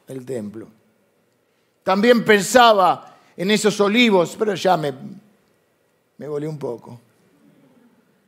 el 0.08 0.26
templo. 0.26 0.68
También 1.84 2.24
pensaba 2.24 3.16
en 3.36 3.50
esos 3.50 3.80
olivos, 3.80 4.34
pero 4.38 4.54
ya 4.54 4.76
me, 4.76 4.92
me 6.18 6.28
volé 6.28 6.48
un 6.48 6.58
poco. 6.58 7.00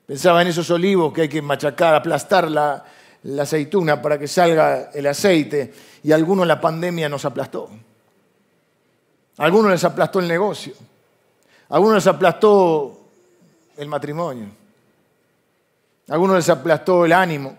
Pensaba 0.07 0.42
en 0.42 0.49
esos 0.49 0.70
olivos 0.70 1.12
que 1.12 1.23
hay 1.23 1.29
que 1.29 1.42
machacar, 1.42 1.94
aplastar 1.94 2.51
la, 2.51 2.85
la 3.24 3.44
aceituna 3.44 4.00
para 4.00 4.18
que 4.18 4.28
salga 4.28 4.90
el 4.92 5.06
aceite 5.06 5.72
y 6.02 6.12
a 6.12 6.14
algunos 6.14 6.46
la 6.46 6.60
pandemia 6.60 7.08
nos 7.08 7.24
aplastó. 7.24 7.70
Algunos 9.38 9.70
les 9.70 9.82
aplastó 9.84 10.20
el 10.20 10.28
negocio. 10.28 10.74
Algunos 11.70 11.96
les 11.96 12.06
aplastó 12.06 13.00
el 13.76 13.88
matrimonio. 13.88 14.46
Algunos 16.08 16.37
les 16.37 16.48
aplastó 16.50 17.06
el 17.06 17.12
ánimo. 17.12 17.56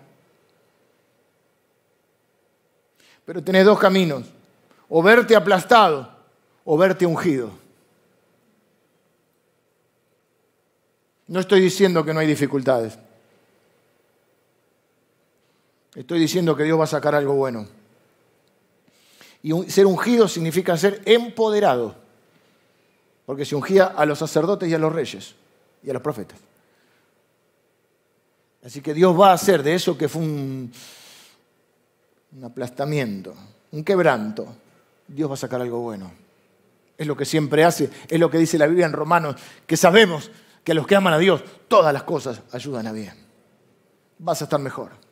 Pero 3.25 3.43
tenés 3.43 3.65
dos 3.65 3.79
caminos. 3.79 4.23
O 4.87 5.01
verte 5.01 5.35
aplastado 5.35 6.09
o 6.63 6.77
verte 6.77 7.07
ungido. 7.07 7.49
No 11.27 11.39
estoy 11.39 11.59
diciendo 11.59 12.05
que 12.05 12.13
no 12.13 12.19
hay 12.19 12.27
dificultades. 12.27 12.99
Estoy 15.95 16.19
diciendo 16.19 16.55
que 16.55 16.63
Dios 16.63 16.77
va 16.77 16.83
a 16.83 16.87
sacar 16.87 17.15
algo 17.15 17.33
bueno. 17.33 17.65
Y 19.41 19.69
ser 19.69 19.85
ungido 19.85 20.27
significa 20.27 20.75
ser 20.75 21.01
empoderado. 21.05 21.95
Porque 23.25 23.45
se 23.45 23.55
ungía 23.55 23.85
a 23.85 24.05
los 24.05 24.19
sacerdotes 24.19 24.69
y 24.69 24.73
a 24.73 24.79
los 24.79 24.91
reyes 24.91 25.35
y 25.83 25.89
a 25.89 25.93
los 25.93 26.01
profetas. 26.01 26.37
Así 28.63 28.81
que 28.81 28.93
Dios 28.93 29.19
va 29.19 29.29
a 29.29 29.33
hacer 29.33 29.61
de 29.61 29.75
eso 29.75 29.97
que 29.97 30.09
fue 30.09 30.23
un, 30.23 30.71
aplastamiento, 32.43 33.33
un 33.71 33.83
quebranto. 33.83 34.47
Dios 35.07 35.29
va 35.29 35.35
a 35.35 35.37
sacar 35.37 35.61
algo 35.61 35.79
bueno. 35.79 36.11
Es 36.97 37.05
lo 37.05 37.15
que 37.15 37.25
siempre 37.25 37.63
hace, 37.63 37.89
es 38.07 38.19
lo 38.19 38.29
que 38.29 38.39
dice 38.39 38.57
la 38.57 38.65
Biblia 38.65 38.87
en 38.87 38.93
Romanos, 38.93 39.35
que 39.67 39.77
sabemos 39.77 40.31
que 40.63 40.71
a 40.71 40.75
los 40.75 40.87
que 40.87 40.95
aman 40.95 41.13
a 41.13 41.19
Dios 41.19 41.43
todas 41.67 41.93
las 41.93 42.03
cosas 42.03 42.41
ayudan 42.51 42.87
a 42.87 42.91
bien. 42.91 43.13
Vas 44.17 44.41
a 44.41 44.45
estar 44.45 44.59
mejor. 44.59 45.04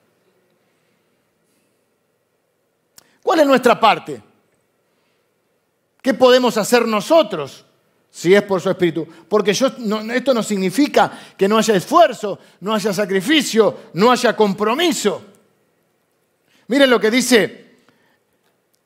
¿Cuál 3.24 3.40
es 3.40 3.48
nuestra 3.48 3.80
parte? 3.80 4.22
¿Qué 6.02 6.14
podemos 6.14 6.58
hacer 6.58 6.86
nosotros 6.86 7.66
si 8.12 8.36
es 8.36 8.44
por 8.44 8.60
su 8.60 8.70
espíritu? 8.70 9.08
Porque 9.28 9.52
esto 9.52 10.34
no 10.34 10.44
significa 10.44 11.12
que 11.38 11.48
no 11.48 11.58
haya 11.58 11.76
esfuerzo, 11.76 12.38
no 12.60 12.76
haya 12.76 12.94
sacrificio, 12.94 13.80
no 13.94 14.12
haya 14.12 14.36
compromiso. 14.36 15.24
Miren 16.68 16.90
lo 16.90 17.00
que 17.00 17.10
dice 17.10 17.76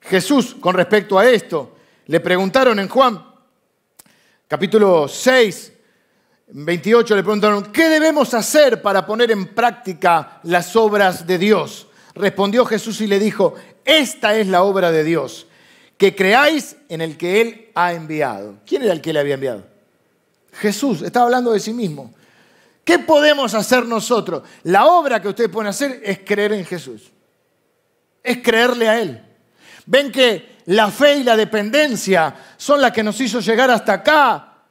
Jesús 0.01 0.55
con 0.59 0.75
respecto 0.75 1.17
a 1.17 1.27
esto. 1.27 1.75
Le 2.05 2.19
preguntaron 2.19 2.79
en 2.79 2.87
Juan 2.87 3.27
capítulo 4.47 5.07
6, 5.07 5.73
28, 6.49 7.15
le 7.15 7.23
preguntaron, 7.23 7.71
¿qué 7.71 7.89
debemos 7.89 8.33
hacer 8.33 8.81
para 8.81 9.05
poner 9.05 9.31
en 9.31 9.47
práctica 9.47 10.39
las 10.43 10.75
obras 10.75 11.27
de 11.27 11.37
Dios? 11.37 11.86
Respondió 12.17 12.65
Jesús 12.65 13.01
y 13.01 13.07
le 13.07 13.19
dijo, 13.19 13.55
esta 13.85 14.35
es 14.35 14.47
la 14.47 14.63
obra 14.63 14.91
de 14.91 15.03
Dios, 15.03 15.47
que 15.97 16.15
creáis 16.15 16.75
en 16.89 17.01
el 17.01 17.17
que 17.17 17.41
Él 17.41 17.69
ha 17.75 17.93
enviado. 17.93 18.55
¿Quién 18.65 18.83
era 18.83 18.93
el 18.93 19.01
que 19.01 19.13
le 19.13 19.19
había 19.19 19.35
enviado? 19.35 19.65
Jesús, 20.53 21.01
estaba 21.01 21.25
hablando 21.25 21.51
de 21.51 21.59
sí 21.59 21.73
mismo. 21.73 22.13
¿Qué 22.83 22.99
podemos 22.99 23.53
hacer 23.53 23.85
nosotros? 23.85 24.43
La 24.63 24.85
obra 24.87 25.21
que 25.21 25.27
ustedes 25.27 25.49
pueden 25.49 25.67
hacer 25.67 26.01
es 26.03 26.19
creer 26.19 26.53
en 26.53 26.65
Jesús, 26.65 27.11
es 28.23 28.37
creerle 28.37 28.87
a 28.87 28.99
Él. 28.99 29.21
Ven 29.85 30.11
que 30.11 30.57
la 30.65 30.89
fe 30.89 31.17
y 31.17 31.23
la 31.23 31.35
dependencia 31.35 32.35
son 32.57 32.81
las 32.81 32.91
que 32.91 33.03
nos 33.03 33.19
hizo 33.21 33.39
llegar 33.39 33.69
hasta 33.71 33.93
acá 33.93 34.63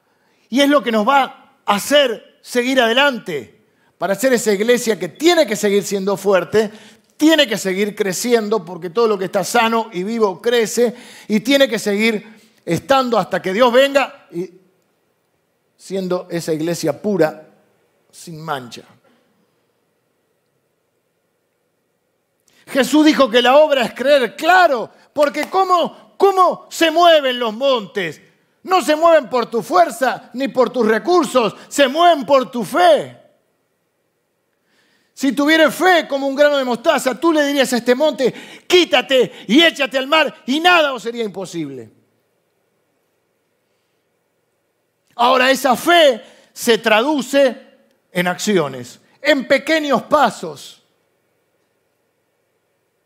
y 0.48 0.61
es 0.61 0.68
lo 0.68 0.82
que 0.82 0.92
nos 0.92 1.06
va 1.06 1.61
a 1.64 1.74
hacer 1.74 2.38
seguir 2.42 2.80
adelante 2.80 3.56
para 3.98 4.14
ser 4.14 4.32
esa 4.32 4.52
iglesia 4.52 4.98
que 4.98 5.09
tiene 5.09 5.46
que 5.46 5.56
seguir 5.56 5.82
siendo 5.82 6.16
fuerte, 6.16 6.70
tiene 7.16 7.46
que 7.46 7.57
seguir 7.57 7.94
creciendo 7.94 8.64
porque 8.64 8.90
todo 8.90 9.09
lo 9.09 9.18
que 9.18 9.26
está 9.26 9.42
sano 9.44 9.88
y 9.92 10.02
vivo 10.02 10.40
crece 10.40 10.94
y 11.29 11.40
tiene 11.40 11.68
que 11.68 11.79
seguir 11.79 12.37
estando 12.64 13.18
hasta 13.18 13.40
que 13.40 13.52
Dios 13.52 13.72
venga 13.72 14.26
y 14.31 14.50
siendo 15.76 16.26
esa 16.31 16.52
iglesia 16.52 17.00
pura, 17.00 17.48
sin 18.11 18.40
mancha. 18.40 18.83
Jesús 22.66 23.05
dijo 23.07 23.31
que 23.31 23.40
la 23.40 23.57
obra 23.57 23.85
es 23.85 23.94
creer, 23.94 24.35
claro, 24.35 24.90
porque 25.12 25.48
¿cómo, 25.48 26.14
cómo 26.16 26.66
se 26.68 26.90
mueven 26.90 27.38
los 27.38 27.55
montes? 27.55 28.20
No 28.64 28.83
se 28.83 28.96
mueven 28.96 29.31
por 29.31 29.46
tu 29.46 29.62
fuerza 29.62 30.31
ni 30.35 30.48
por 30.48 30.70
tus 30.70 30.87
recursos, 30.87 31.55
se 31.68 31.87
mueven 31.87 32.26
por 32.26 32.50
tu 32.50 32.64
fe. 32.64 33.25
Si 35.16 35.33
tuvieras 35.33 35.74
fe 35.74 36.07
como 36.07 36.26
un 36.26 36.35
grano 36.35 36.59
de 36.59 36.64
mostaza, 36.64 37.18
tú 37.18 37.33
le 37.33 37.42
dirías 37.46 37.72
a 37.72 37.79
este 37.79 37.94
monte, 37.94 38.35
quítate 38.66 39.46
y 39.48 39.62
échate 39.62 39.96
al 39.96 40.07
mar 40.07 40.42
y 40.44 40.61
nada 40.61 40.92
os 40.92 41.02
sería 41.02 41.24
imposible. 41.24 41.90
Ahora, 45.14 45.50
esa 45.50 45.74
fe 45.74 46.22
se 46.52 46.76
traduce 46.76 47.57
en 48.12 48.26
acciones, 48.26 49.00
en 49.22 49.48
pequeños 49.48 50.02
pasos, 50.02 50.83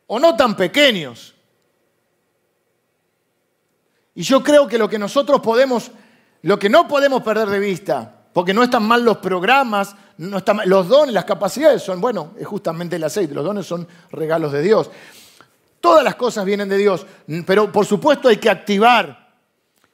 o 0.08 0.18
no 0.18 0.34
tan 0.34 0.56
pequeños. 0.56 1.36
Y 4.16 4.22
yo 4.22 4.42
creo 4.42 4.66
que 4.66 4.78
lo 4.78 4.88
que 4.88 4.98
nosotros 4.98 5.40
podemos, 5.40 5.92
lo 6.42 6.58
que 6.58 6.68
no 6.70 6.88
podemos 6.88 7.22
perder 7.22 7.46
de 7.46 7.60
vista, 7.60 8.26
porque 8.32 8.52
no 8.52 8.64
están 8.64 8.82
mal 8.82 9.04
los 9.04 9.18
programas, 9.18 9.94
los 10.20 10.88
dones, 10.88 11.14
las 11.14 11.24
capacidades 11.24 11.82
son, 11.82 11.98
bueno, 11.98 12.34
es 12.38 12.46
justamente 12.46 12.96
el 12.96 13.04
aceite, 13.04 13.32
los 13.32 13.44
dones 13.44 13.66
son 13.66 13.88
regalos 14.10 14.52
de 14.52 14.60
Dios. 14.60 14.90
Todas 15.80 16.04
las 16.04 16.14
cosas 16.16 16.44
vienen 16.44 16.68
de 16.68 16.76
Dios, 16.76 17.06
pero 17.46 17.72
por 17.72 17.86
supuesto 17.86 18.28
hay 18.28 18.36
que 18.36 18.50
activar. 18.50 19.30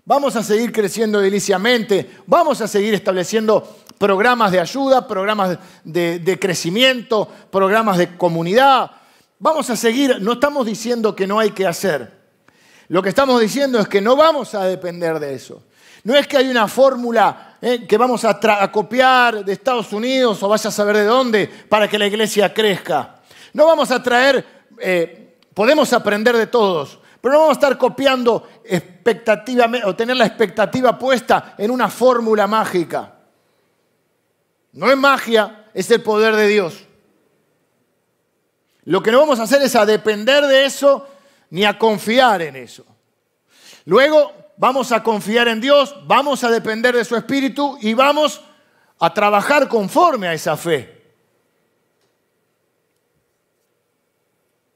Vamos 0.05 0.35
a 0.35 0.43
seguir 0.43 0.73
creciendo 0.73 1.21
ediliciamente, 1.21 2.11
vamos 2.27 2.61
a 2.61 2.67
seguir 2.67 2.93
estableciendo 2.95 3.77
programas 3.99 4.51
de 4.51 4.59
ayuda, 4.59 5.07
programas 5.07 5.59
de, 5.85 6.19
de 6.19 6.39
crecimiento, 6.41 7.29
programas 7.51 7.97
de 7.97 8.17
comunidad. 8.17 8.91
Vamos 9.39 9.71
a 9.71 9.77
seguir, 9.77 10.21
no 10.21 10.33
estamos 10.33 10.67
diciendo 10.67 11.15
que 11.15 11.29
no 11.29 11.39
hay 11.39 11.53
que 11.53 11.69
hacer. 11.69 12.17
Lo 12.89 13.01
que 13.01 13.11
estamos 13.11 13.41
diciendo 13.41 13.79
es 13.79 13.87
que 13.87 14.01
no 14.01 14.17
vamos 14.17 14.57
a 14.57 14.65
depender 14.65 15.21
de 15.21 15.35
eso. 15.35 15.63
No 16.03 16.17
es 16.17 16.27
que 16.27 16.37
hay 16.37 16.49
una 16.49 16.69
fórmula 16.69 17.56
eh, 17.69 17.85
que 17.85 17.99
vamos 17.99 18.25
a, 18.25 18.71
copiar 18.71 19.45
de 19.45 19.53
Estados 19.53 19.93
Unidos 19.93 20.41
o 20.41 20.49
vaya 20.49 20.69
a 20.69 20.73
saber 20.73 20.99
de 20.99 21.05
dónde 21.05 21.49
para 21.69 21.89
que 21.89 21.99
la 21.99 22.07
iglesia 22.07 22.55
crezca. 22.55 23.17
No 23.55 23.67
vamos 23.67 23.91
a 23.91 24.01
traer, 24.01 24.47
eh, 24.79 25.37
podemos 25.53 25.93
aprender 25.93 26.37
de 26.37 26.47
todos, 26.47 27.01
pero 27.21 27.35
no 27.35 27.41
vamos 27.41 27.57
a 27.57 27.59
estar 27.59 27.77
copiando 27.77 28.49
expectativamente 28.65 29.85
o 29.85 29.97
tener 29.97 30.17
la 30.17 30.27
expectativa 30.27 30.97
puesta 30.97 31.57
en 31.59 31.73
una 31.73 31.89
fórmula 31.89 32.47
mágica. 32.47 33.17
No 34.75 34.89
es 34.89 34.97
magia, 34.97 35.65
es 35.75 35.91
el 35.91 36.03
poder 36.05 36.37
de 36.37 36.47
Dios. 36.47 36.85
Lo 38.85 39.03
que 39.03 39.11
no 39.11 39.19
vamos 39.19 39.41
a 39.41 39.43
hacer 39.43 39.61
es 39.63 39.75
a 39.75 39.85
depender 39.85 40.47
de 40.47 40.67
eso 40.67 41.05
ni 41.51 41.65
a 41.65 41.77
confiar 41.77 42.43
en 42.43 42.55
eso. 42.55 42.87
Luego 43.87 44.46
vamos 44.57 44.93
a 44.93 45.03
confiar 45.03 45.49
en 45.49 45.61
Dios, 45.61 45.95
vamos 46.07 46.45
a 46.45 46.51
depender 46.51 46.95
de 46.95 47.05
su 47.05 47.17
Espíritu 47.17 47.79
y 47.81 47.95
vamos 47.95 48.43
a 48.99 49.13
trabajar 49.13 49.69
conforme 49.69 50.29
a 50.29 50.35
esa 50.35 50.57
fe. 50.57 50.97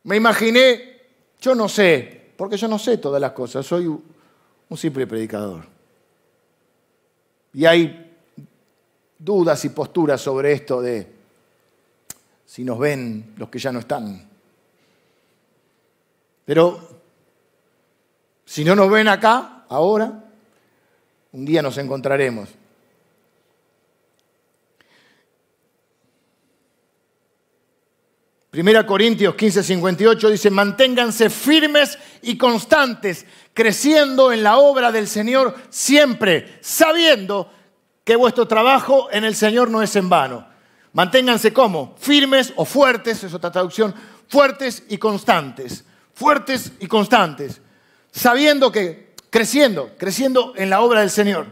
Me 0.04 0.16
imaginé, 0.16 1.00
yo 1.40 1.54
no 1.54 1.68
sé, 1.68 2.32
porque 2.36 2.56
yo 2.56 2.68
no 2.68 2.78
sé 2.78 2.98
todas 2.98 3.20
las 3.20 3.32
cosas, 3.32 3.66
soy 3.66 3.86
un 3.86 4.76
simple 4.76 5.06
predicador. 5.06 5.66
Y 7.52 7.66
hay 7.66 8.16
dudas 9.18 9.64
y 9.64 9.70
posturas 9.70 10.20
sobre 10.20 10.52
esto 10.52 10.80
de 10.80 11.06
si 12.46 12.64
nos 12.64 12.78
ven 12.78 13.34
los 13.36 13.48
que 13.48 13.58
ya 13.58 13.72
no 13.72 13.80
están. 13.80 14.28
Pero 16.44 17.02
si 18.44 18.64
no 18.64 18.74
nos 18.74 18.90
ven 18.90 19.08
acá, 19.08 19.59
ahora, 19.70 20.24
un 21.32 21.46
día 21.46 21.62
nos 21.62 21.78
encontraremos. 21.78 22.48
Primera 28.50 28.84
Corintios 28.84 29.36
15, 29.36 29.62
58 29.62 30.28
dice, 30.28 30.50
manténganse 30.50 31.30
firmes 31.30 31.96
y 32.20 32.36
constantes, 32.36 33.24
creciendo 33.54 34.32
en 34.32 34.42
la 34.42 34.58
obra 34.58 34.90
del 34.90 35.06
Señor 35.06 35.56
siempre, 35.70 36.58
sabiendo 36.60 37.48
que 38.02 38.16
vuestro 38.16 38.48
trabajo 38.48 39.08
en 39.12 39.22
el 39.22 39.36
Señor 39.36 39.70
no 39.70 39.82
es 39.82 39.94
en 39.94 40.08
vano. 40.08 40.48
Manténganse 40.92 41.52
como 41.52 41.94
firmes 41.96 42.52
o 42.56 42.64
fuertes, 42.64 43.22
es 43.22 43.32
otra 43.32 43.52
traducción, 43.52 43.94
fuertes 44.26 44.82
y 44.88 44.98
constantes, 44.98 45.84
fuertes 46.12 46.72
y 46.80 46.88
constantes, 46.88 47.60
sabiendo 48.10 48.72
que 48.72 49.09
creciendo, 49.30 49.92
creciendo 49.96 50.52
en 50.56 50.68
la 50.68 50.82
obra 50.82 51.00
del 51.00 51.10
Señor, 51.10 51.46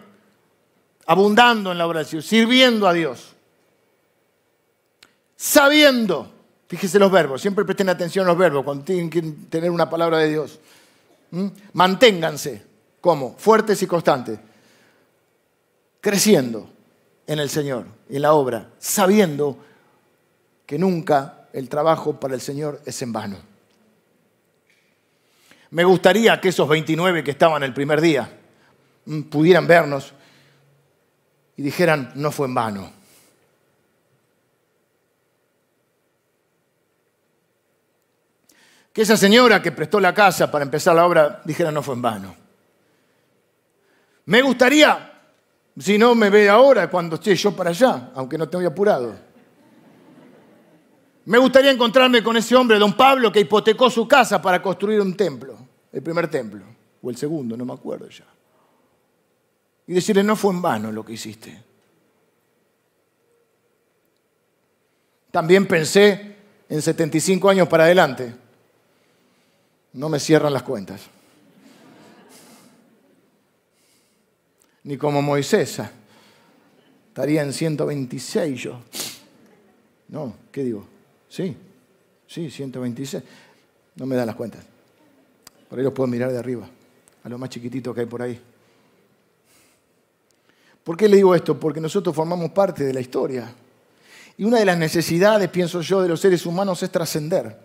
abundando 1.06 1.72
en 1.72 1.78
la 1.78 1.86
obra 1.86 2.00
del 2.00 2.08
Señor, 2.08 2.24
sirviendo 2.24 2.86
a 2.86 2.92
Dios, 2.92 3.34
sabiendo, 5.36 6.30
fíjese 6.66 6.98
los 6.98 7.10
verbos, 7.10 7.40
siempre 7.40 7.64
presten 7.64 7.88
atención 7.88 8.26
a 8.26 8.28
los 8.28 8.38
verbos 8.38 8.64
cuando 8.64 8.84
tienen 8.84 9.08
que 9.08 9.22
tener 9.48 9.70
una 9.70 9.88
palabra 9.88 10.18
de 10.18 10.28
Dios. 10.28 10.58
Manténganse 11.72 12.62
como 13.00 13.36
fuertes 13.38 13.80
y 13.82 13.86
constantes, 13.86 14.38
creciendo 16.00 16.68
en 17.26 17.38
el 17.38 17.48
Señor, 17.48 17.86
en 18.08 18.22
la 18.22 18.32
obra, 18.32 18.70
sabiendo 18.78 19.56
que 20.66 20.78
nunca 20.78 21.48
el 21.52 21.68
trabajo 21.68 22.18
para 22.18 22.34
el 22.34 22.40
Señor 22.40 22.80
es 22.84 23.00
en 23.02 23.12
vano. 23.12 23.47
Me 25.70 25.84
gustaría 25.84 26.40
que 26.40 26.48
esos 26.48 26.68
29 26.68 27.22
que 27.22 27.30
estaban 27.30 27.62
el 27.62 27.74
primer 27.74 28.00
día 28.00 28.30
mm, 29.04 29.22
pudieran 29.22 29.66
vernos 29.66 30.12
y 31.56 31.62
dijeran, 31.62 32.12
no 32.14 32.30
fue 32.30 32.46
en 32.46 32.54
vano. 32.54 32.98
que 38.98 39.02
esa 39.02 39.16
señora 39.16 39.62
que 39.62 39.70
prestó 39.70 40.00
la 40.00 40.12
casa 40.12 40.50
para 40.50 40.64
empezar 40.64 40.96
la 40.96 41.06
obra 41.06 41.40
dijera 41.44 41.70
no 41.70 41.84
fue 41.84 41.94
en 41.94 42.02
vano. 42.02 42.34
Me 44.24 44.42
gustaría, 44.42 45.12
si 45.78 45.96
no 45.96 46.16
me 46.16 46.28
ve 46.30 46.48
ahora, 46.48 46.90
cuando 46.90 47.14
esté 47.14 47.36
yo 47.36 47.54
para 47.54 47.70
allá, 47.70 48.10
aunque 48.16 48.36
no 48.36 48.48
te 48.48 48.56
voy 48.56 48.66
apurado. 48.66 49.14
Me 51.26 51.38
gustaría 51.38 51.70
encontrarme 51.70 52.24
con 52.24 52.36
ese 52.38 52.56
hombre, 52.56 52.76
don 52.76 52.92
Pablo, 52.94 53.30
que 53.30 53.38
hipotecó 53.38 53.88
su 53.88 54.08
casa 54.08 54.42
para 54.42 54.60
construir 54.60 55.00
un 55.00 55.16
templo, 55.16 55.57
el 55.92 56.02
primer 56.02 56.28
templo, 56.30 56.64
o 57.02 57.10
el 57.10 57.16
segundo, 57.16 57.56
no 57.56 57.64
me 57.64 57.72
acuerdo 57.72 58.08
ya. 58.08 58.26
Y 59.86 59.94
decirle, 59.94 60.22
no 60.22 60.36
fue 60.36 60.52
en 60.52 60.62
vano 60.62 60.92
lo 60.92 61.04
que 61.04 61.14
hiciste. 61.14 61.62
También 65.30 65.66
pensé 65.66 66.36
en 66.68 66.82
75 66.82 67.48
años 67.48 67.68
para 67.68 67.84
adelante 67.84 68.34
no 69.92 70.08
me 70.08 70.20
cierran 70.20 70.52
las 70.52 70.62
cuentas. 70.62 71.02
Ni 74.84 74.96
como 74.96 75.20
Moisés, 75.20 75.80
ah, 75.80 75.90
estaría 77.08 77.42
en 77.42 77.52
126 77.52 78.60
yo. 78.60 78.80
No, 80.08 80.34
¿qué 80.50 80.62
digo? 80.62 80.86
Sí, 81.28 81.54
sí, 82.26 82.50
126. 82.50 83.22
No 83.96 84.06
me 84.06 84.16
dan 84.16 84.26
las 84.26 84.36
cuentas. 84.36 84.64
Por 85.68 85.78
ahí 85.78 85.84
los 85.84 85.92
puedo 85.92 86.06
mirar 86.06 86.32
de 86.32 86.38
arriba, 86.38 86.68
a 87.24 87.28
lo 87.28 87.38
más 87.38 87.50
chiquitito 87.50 87.92
que 87.94 88.00
hay 88.00 88.06
por 88.06 88.22
ahí. 88.22 88.40
¿Por 90.82 90.96
qué 90.96 91.08
le 91.08 91.16
digo 91.16 91.34
esto? 91.34 91.60
Porque 91.60 91.80
nosotros 91.80 92.16
formamos 92.16 92.50
parte 92.50 92.84
de 92.84 92.94
la 92.94 93.00
historia. 93.00 93.52
Y 94.38 94.44
una 94.44 94.58
de 94.58 94.64
las 94.64 94.78
necesidades, 94.78 95.48
pienso 95.50 95.82
yo, 95.82 96.00
de 96.00 96.08
los 96.08 96.20
seres 96.20 96.46
humanos 96.46 96.82
es 96.82 96.90
trascender. 96.90 97.58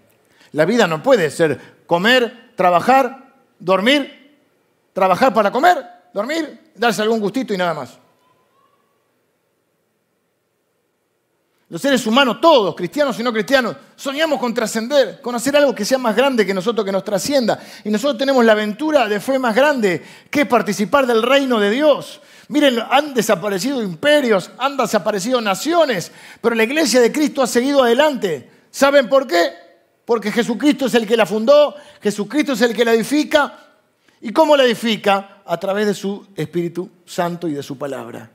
La 0.52 0.66
vida 0.66 0.88
no 0.88 1.02
puede 1.02 1.30
ser 1.30 1.84
comer, 1.86 2.52
trabajar, 2.56 3.36
dormir, 3.60 4.36
trabajar 4.92 5.34
para 5.34 5.52
comer, 5.52 5.78
dormir, 6.14 6.72
darse 6.76 7.02
algún 7.02 7.22
gustito 7.22 7.54
y 7.54 7.58
nada 7.58 7.74
más. 7.74 7.98
Los 11.74 11.82
seres 11.82 12.06
humanos, 12.06 12.40
todos, 12.40 12.76
cristianos 12.76 13.20
y 13.20 13.24
no 13.24 13.34
cristianos, 13.34 13.76
soñamos 13.96 14.40
con 14.40 14.54
trascender, 14.54 15.20
con 15.22 15.34
hacer 15.34 15.58
algo 15.58 15.74
que 15.74 15.84
sea 15.84 15.98
más 15.98 16.16
grande 16.16 16.46
que 16.46 16.54
nosotros, 16.54 16.86
que 16.86 16.92
nos 16.92 17.04
trascienda. 17.04 17.60
Y 17.84 17.90
nosotros 17.90 18.20
tenemos 18.20 18.46
la 18.46 18.52
aventura 18.52 19.08
de 19.08 19.20
fe 19.20 19.40
más 19.40 19.56
grande, 19.56 20.06
que 20.30 20.46
participar 20.46 21.08
del 21.08 21.24
reino 21.24 21.60
de 21.60 21.72
Dios. 21.72 22.22
Miren, 22.50 22.78
han 22.92 23.16
desaparecido 23.16 23.82
imperios, 23.82 24.52
han 24.60 24.78
desaparecido 24.78 25.42
naciones, 25.42 26.12
pero 26.42 26.54
la 26.54 26.64
iglesia 26.64 27.02
de 27.02 27.12
Cristo 27.12 27.42
ha 27.42 27.48
seguido 27.48 27.82
adelante. 27.82 28.52
¿Saben 28.70 29.10
por 29.10 29.26
qué? 29.26 29.54
Porque 30.06 30.32
Jesucristo 30.32 30.86
es 30.86 30.94
el 30.94 31.08
que 31.08 31.18
la 31.18 31.26
fundó, 31.26 31.74
Jesucristo 32.04 32.54
es 32.54 32.62
el 32.62 32.76
que 32.76 32.86
la 32.86 32.94
edifica. 32.94 33.52
¿Y 34.22 34.32
cómo 34.32 34.56
la 34.56 34.64
edifica? 34.64 35.42
A 35.44 35.60
través 35.60 35.88
de 35.88 35.96
su 35.96 36.28
Espíritu 36.36 36.88
Santo 37.04 37.48
y 37.48 37.54
de 37.54 37.64
su 37.64 37.80
palabra. 37.80 38.30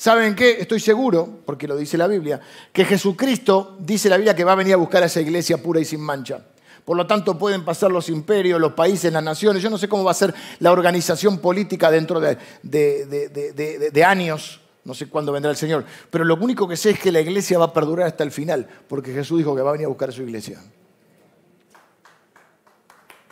¿Saben 0.00 0.34
qué? 0.34 0.52
Estoy 0.58 0.80
seguro, 0.80 1.28
porque 1.44 1.68
lo 1.68 1.76
dice 1.76 1.98
la 1.98 2.06
Biblia, 2.06 2.40
que 2.72 2.86
Jesucristo 2.86 3.76
dice 3.80 4.08
la 4.08 4.16
Biblia 4.16 4.34
que 4.34 4.44
va 4.44 4.52
a 4.52 4.54
venir 4.54 4.72
a 4.72 4.78
buscar 4.78 5.02
a 5.02 5.06
esa 5.06 5.20
iglesia 5.20 5.58
pura 5.58 5.78
y 5.78 5.84
sin 5.84 6.00
mancha. 6.00 6.40
Por 6.86 6.96
lo 6.96 7.06
tanto, 7.06 7.36
pueden 7.36 7.66
pasar 7.66 7.90
los 7.90 8.08
imperios, 8.08 8.58
los 8.58 8.72
países, 8.72 9.12
las 9.12 9.22
naciones. 9.22 9.62
Yo 9.62 9.68
no 9.68 9.76
sé 9.76 9.90
cómo 9.90 10.02
va 10.02 10.12
a 10.12 10.14
ser 10.14 10.32
la 10.60 10.72
organización 10.72 11.36
política 11.36 11.90
dentro 11.90 12.18
de, 12.18 12.38
de 12.62 14.04
años. 14.04 14.62
No 14.84 14.94
sé 14.94 15.06
cuándo 15.06 15.32
vendrá 15.32 15.50
el 15.50 15.58
Señor. 15.58 15.84
Pero 16.08 16.24
lo 16.24 16.36
único 16.36 16.66
que 16.66 16.78
sé 16.78 16.92
es 16.92 16.98
que 16.98 17.12
la 17.12 17.20
iglesia 17.20 17.58
va 17.58 17.66
a 17.66 17.72
perdurar 17.74 18.06
hasta 18.06 18.24
el 18.24 18.30
final, 18.30 18.66
porque 18.88 19.12
Jesús 19.12 19.36
dijo 19.36 19.54
que 19.54 19.60
va 19.60 19.68
a 19.68 19.72
venir 19.72 19.84
a 19.84 19.90
buscar 19.90 20.08
a 20.08 20.12
su 20.12 20.22
iglesia. 20.22 20.58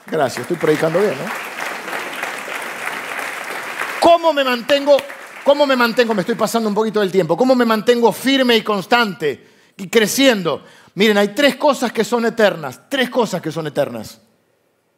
Gracias, 0.04 0.42
estoy 0.42 0.58
predicando 0.58 1.00
bien, 1.00 1.12
¿no? 1.12 1.30
¿Cómo 4.02 4.34
me 4.34 4.44
mantengo? 4.44 4.98
¿Cómo 5.48 5.64
me 5.64 5.76
mantengo? 5.76 6.12
Me 6.12 6.20
estoy 6.20 6.34
pasando 6.34 6.68
un 6.68 6.74
poquito 6.74 7.00
del 7.00 7.10
tiempo. 7.10 7.34
¿Cómo 7.34 7.54
me 7.54 7.64
mantengo 7.64 8.12
firme 8.12 8.54
y 8.54 8.60
constante 8.60 9.46
y 9.78 9.88
creciendo? 9.88 10.62
Miren, 10.94 11.16
hay 11.16 11.28
tres 11.28 11.56
cosas 11.56 11.90
que 11.90 12.04
son 12.04 12.26
eternas. 12.26 12.82
Tres 12.90 13.08
cosas 13.08 13.40
que 13.40 13.50
son 13.50 13.66
eternas. 13.66 14.20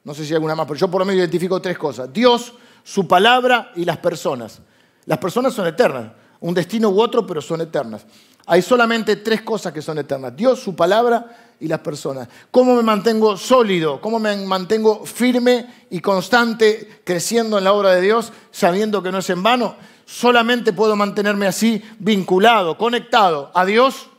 No 0.03 0.13
sé 0.13 0.25
si 0.25 0.33
hay 0.33 0.35
alguna 0.35 0.57
más, 0.57 0.67
pero 0.67 0.81
yo 0.81 0.91
por 0.91 1.03
lo 1.03 1.05
menos 1.05 1.21
identifico 1.21 1.63
tres 1.63 1.79
cosas. 1.79 2.13
Dios, 2.13 2.53
su 2.83 3.07
palabra 3.07 3.71
y 3.77 3.85
las 3.85 3.99
personas. 3.99 4.61
Las 5.07 5.19
personas 5.19 5.55
son 5.55 5.69
eternas. 5.69 6.11
Un 6.41 6.53
destino 6.53 6.89
u 6.89 7.01
otro, 7.01 7.25
pero 7.25 7.41
son 7.41 7.61
eternas. 7.61 8.05
Hay 8.45 8.61
solamente 8.61 9.15
tres 9.15 9.43
cosas 9.43 9.73
que 9.73 9.81
son 9.81 9.99
eternas. 9.99 10.35
Dios, 10.35 10.59
su 10.59 10.75
palabra 10.75 11.55
y 11.61 11.69
las 11.69 11.79
personas. 11.79 12.27
¿Cómo 12.51 12.75
me 12.75 12.83
mantengo 12.83 13.37
sólido? 13.37 14.01
¿Cómo 14.01 14.19
me 14.19 14.35
mantengo 14.45 15.07
firme 15.07 15.87
y 15.91 16.01
constante 16.01 17.03
creciendo 17.05 17.57
en 17.57 17.63
la 17.63 17.73
obra 17.73 17.93
de 17.93 18.01
Dios 18.01 18.33
sabiendo 18.51 19.01
que 19.01 19.13
no 19.13 19.19
es 19.19 19.31
en 19.31 19.45
vano? 19.45 19.77
Solamente 20.11 20.73
puedo 20.73 20.97
mantenerme 20.97 21.47
así 21.47 21.81
vinculado, 22.01 22.77
conectado 22.77 23.53
a 23.55 23.65
Dios. 23.65 24.11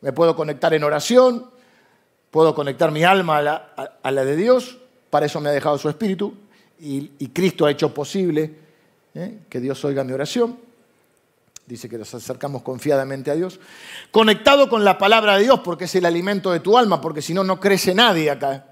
Me 0.00 0.12
puedo 0.12 0.36
conectar 0.36 0.72
en 0.72 0.84
oración, 0.84 1.50
puedo 2.30 2.54
conectar 2.54 2.92
mi 2.92 3.02
alma 3.02 3.38
a 3.38 4.10
la, 4.12 4.24
de 4.24 4.36
Dios. 4.36 4.78
Para 5.10 5.26
eso 5.26 5.40
me 5.40 5.48
ha 5.48 5.52
dejado 5.52 5.78
su 5.78 5.88
espíritu 5.88 6.32
y, 6.78 7.08
Cristo 7.30 7.66
ha 7.66 7.72
hecho 7.72 7.92
posible 7.92 8.54
¿eh? 9.16 9.40
que 9.48 9.58
Dios 9.58 9.84
oiga 9.84 10.04
mi 10.04 10.12
oración 10.12 10.56
dice 11.66 11.88
que 11.88 11.96
nos 11.96 12.12
acercamos 12.14 12.62
confiadamente 12.62 13.30
a 13.30 13.34
Dios, 13.34 13.58
conectado 14.10 14.68
con 14.68 14.84
la 14.84 14.98
palabra 14.98 15.36
de 15.36 15.44
Dios, 15.44 15.60
porque 15.60 15.84
es 15.84 15.94
el 15.94 16.04
alimento 16.04 16.50
de 16.52 16.60
tu 16.60 16.76
alma, 16.76 17.00
porque 17.00 17.22
si 17.22 17.32
no, 17.32 17.44
no 17.44 17.58
crece 17.60 17.94
nadie 17.94 18.30
acá. 18.30 18.66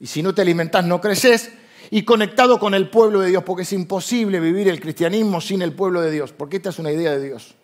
Y 0.00 0.06
si 0.06 0.22
no 0.22 0.34
te 0.34 0.40
alimentas, 0.40 0.84
no 0.84 1.00
creces. 1.00 1.52
Y 1.90 2.04
conectado 2.04 2.58
con 2.58 2.74
el 2.74 2.88
pueblo 2.88 3.20
de 3.20 3.30
Dios, 3.30 3.44
porque 3.44 3.62
es 3.62 3.72
imposible 3.72 4.40
vivir 4.40 4.68
el 4.68 4.80
cristianismo 4.80 5.40
sin 5.40 5.62
el 5.62 5.72
pueblo 5.72 6.00
de 6.00 6.10
Dios, 6.10 6.32
porque 6.32 6.56
esta 6.56 6.70
es 6.70 6.78
una 6.78 6.92
idea 6.92 7.12
de 7.12 7.24
Dios. 7.24 7.54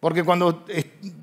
Porque 0.00 0.22
cuando 0.22 0.64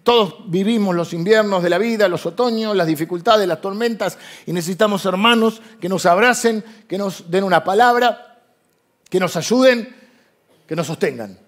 todos 0.04 0.50
vivimos 0.50 0.94
los 0.96 1.14
inviernos 1.14 1.64
de 1.64 1.70
la 1.70 1.78
vida, 1.78 2.10
los 2.10 2.26
otoños, 2.26 2.76
las 2.76 2.88
dificultades, 2.88 3.48
las 3.48 3.62
tormentas, 3.62 4.18
y 4.46 4.52
necesitamos 4.52 5.06
hermanos 5.06 5.62
que 5.80 5.88
nos 5.88 6.06
abracen, 6.06 6.64
que 6.88 6.98
nos 6.98 7.32
den 7.32 7.46
una 7.46 7.64
palabra, 7.64 8.42
que 9.10 9.20
nos 9.20 9.36
ayuden, 9.38 9.96
que 10.68 10.76
nos 10.76 10.88
sostengan. 10.88 11.40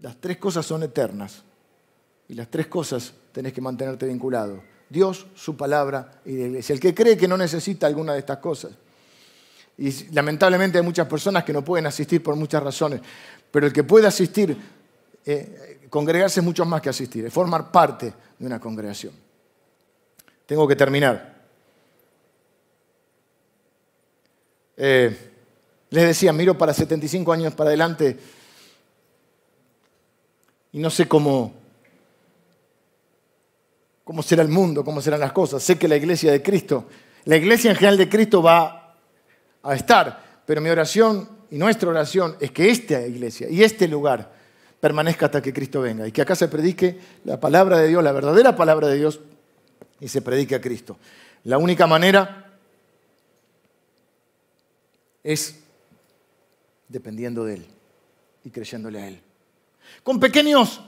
Las 0.00 0.20
tres 0.20 0.36
cosas 0.36 0.66
son 0.66 0.82
eternas 0.82 1.42
y 2.28 2.34
las 2.34 2.50
tres 2.50 2.66
cosas 2.66 3.14
tenés 3.32 3.54
que 3.54 3.62
mantenerte 3.62 4.06
vinculado. 4.06 4.73
Dios, 4.88 5.26
su 5.34 5.56
palabra 5.56 6.20
y 6.24 6.36
la 6.36 6.46
iglesia. 6.46 6.72
El 6.72 6.80
que 6.80 6.94
cree 6.94 7.16
que 7.16 7.28
no 7.28 7.36
necesita 7.36 7.86
alguna 7.86 8.12
de 8.12 8.20
estas 8.20 8.38
cosas. 8.38 8.72
Y 9.76 10.12
lamentablemente 10.12 10.78
hay 10.78 10.84
muchas 10.84 11.08
personas 11.08 11.44
que 11.44 11.52
no 11.52 11.64
pueden 11.64 11.86
asistir 11.86 12.22
por 12.22 12.36
muchas 12.36 12.62
razones, 12.62 13.00
pero 13.50 13.66
el 13.66 13.72
que 13.72 13.82
puede 13.82 14.06
asistir, 14.06 14.56
eh, 15.26 15.86
congregarse 15.90 16.40
es 16.40 16.44
mucho 16.44 16.64
más 16.64 16.80
que 16.80 16.90
asistir, 16.90 17.26
es 17.26 17.32
formar 17.32 17.72
parte 17.72 18.12
de 18.38 18.46
una 18.46 18.60
congregación. 18.60 19.12
Tengo 20.46 20.68
que 20.68 20.76
terminar. 20.76 21.34
Eh, 24.76 25.16
les 25.90 26.06
decía, 26.06 26.32
miro 26.32 26.58
para 26.58 26.74
75 26.74 27.32
años 27.32 27.54
para 27.54 27.70
adelante 27.70 28.18
y 30.72 30.78
no 30.80 30.90
sé 30.90 31.06
cómo, 31.06 31.54
cómo 34.04 34.22
será 34.22 34.42
el 34.42 34.48
mundo, 34.48 34.84
cómo 34.84 35.00
serán 35.00 35.20
las 35.20 35.32
cosas. 35.32 35.62
Sé 35.62 35.78
que 35.78 35.88
la 35.88 35.96
iglesia 35.96 36.30
de 36.30 36.42
Cristo, 36.42 36.86
la 37.24 37.36
iglesia 37.36 37.70
en 37.70 37.76
general 37.76 37.96
de 37.96 38.08
Cristo 38.08 38.42
va 38.42 38.94
a 39.62 39.74
estar, 39.74 40.42
pero 40.46 40.60
mi 40.60 40.68
oración 40.68 41.28
y 41.50 41.56
nuestra 41.56 41.88
oración 41.88 42.36
es 42.38 42.50
que 42.50 42.70
esta 42.70 43.06
iglesia 43.06 43.48
y 43.48 43.62
este 43.62 43.88
lugar 43.88 44.32
permanezca 44.78 45.26
hasta 45.26 45.40
que 45.40 45.52
Cristo 45.52 45.80
venga 45.80 46.06
y 46.06 46.12
que 46.12 46.20
acá 46.20 46.36
se 46.36 46.48
predique 46.48 46.98
la 47.24 47.40
palabra 47.40 47.78
de 47.78 47.88
Dios, 47.88 48.04
la 48.04 48.12
verdadera 48.12 48.54
palabra 48.54 48.88
de 48.88 48.96
Dios 48.96 49.20
y 50.00 50.08
se 50.08 50.20
predique 50.20 50.54
a 50.54 50.60
Cristo. 50.60 50.98
La 51.44 51.56
única 51.56 51.86
manera 51.86 52.58
es 55.22 55.60
dependiendo 56.88 57.44
de 57.44 57.54
Él 57.54 57.66
y 58.44 58.50
creyéndole 58.50 59.00
a 59.00 59.08
Él. 59.08 59.20
Con 60.02 60.20
pequeños, 60.20 60.82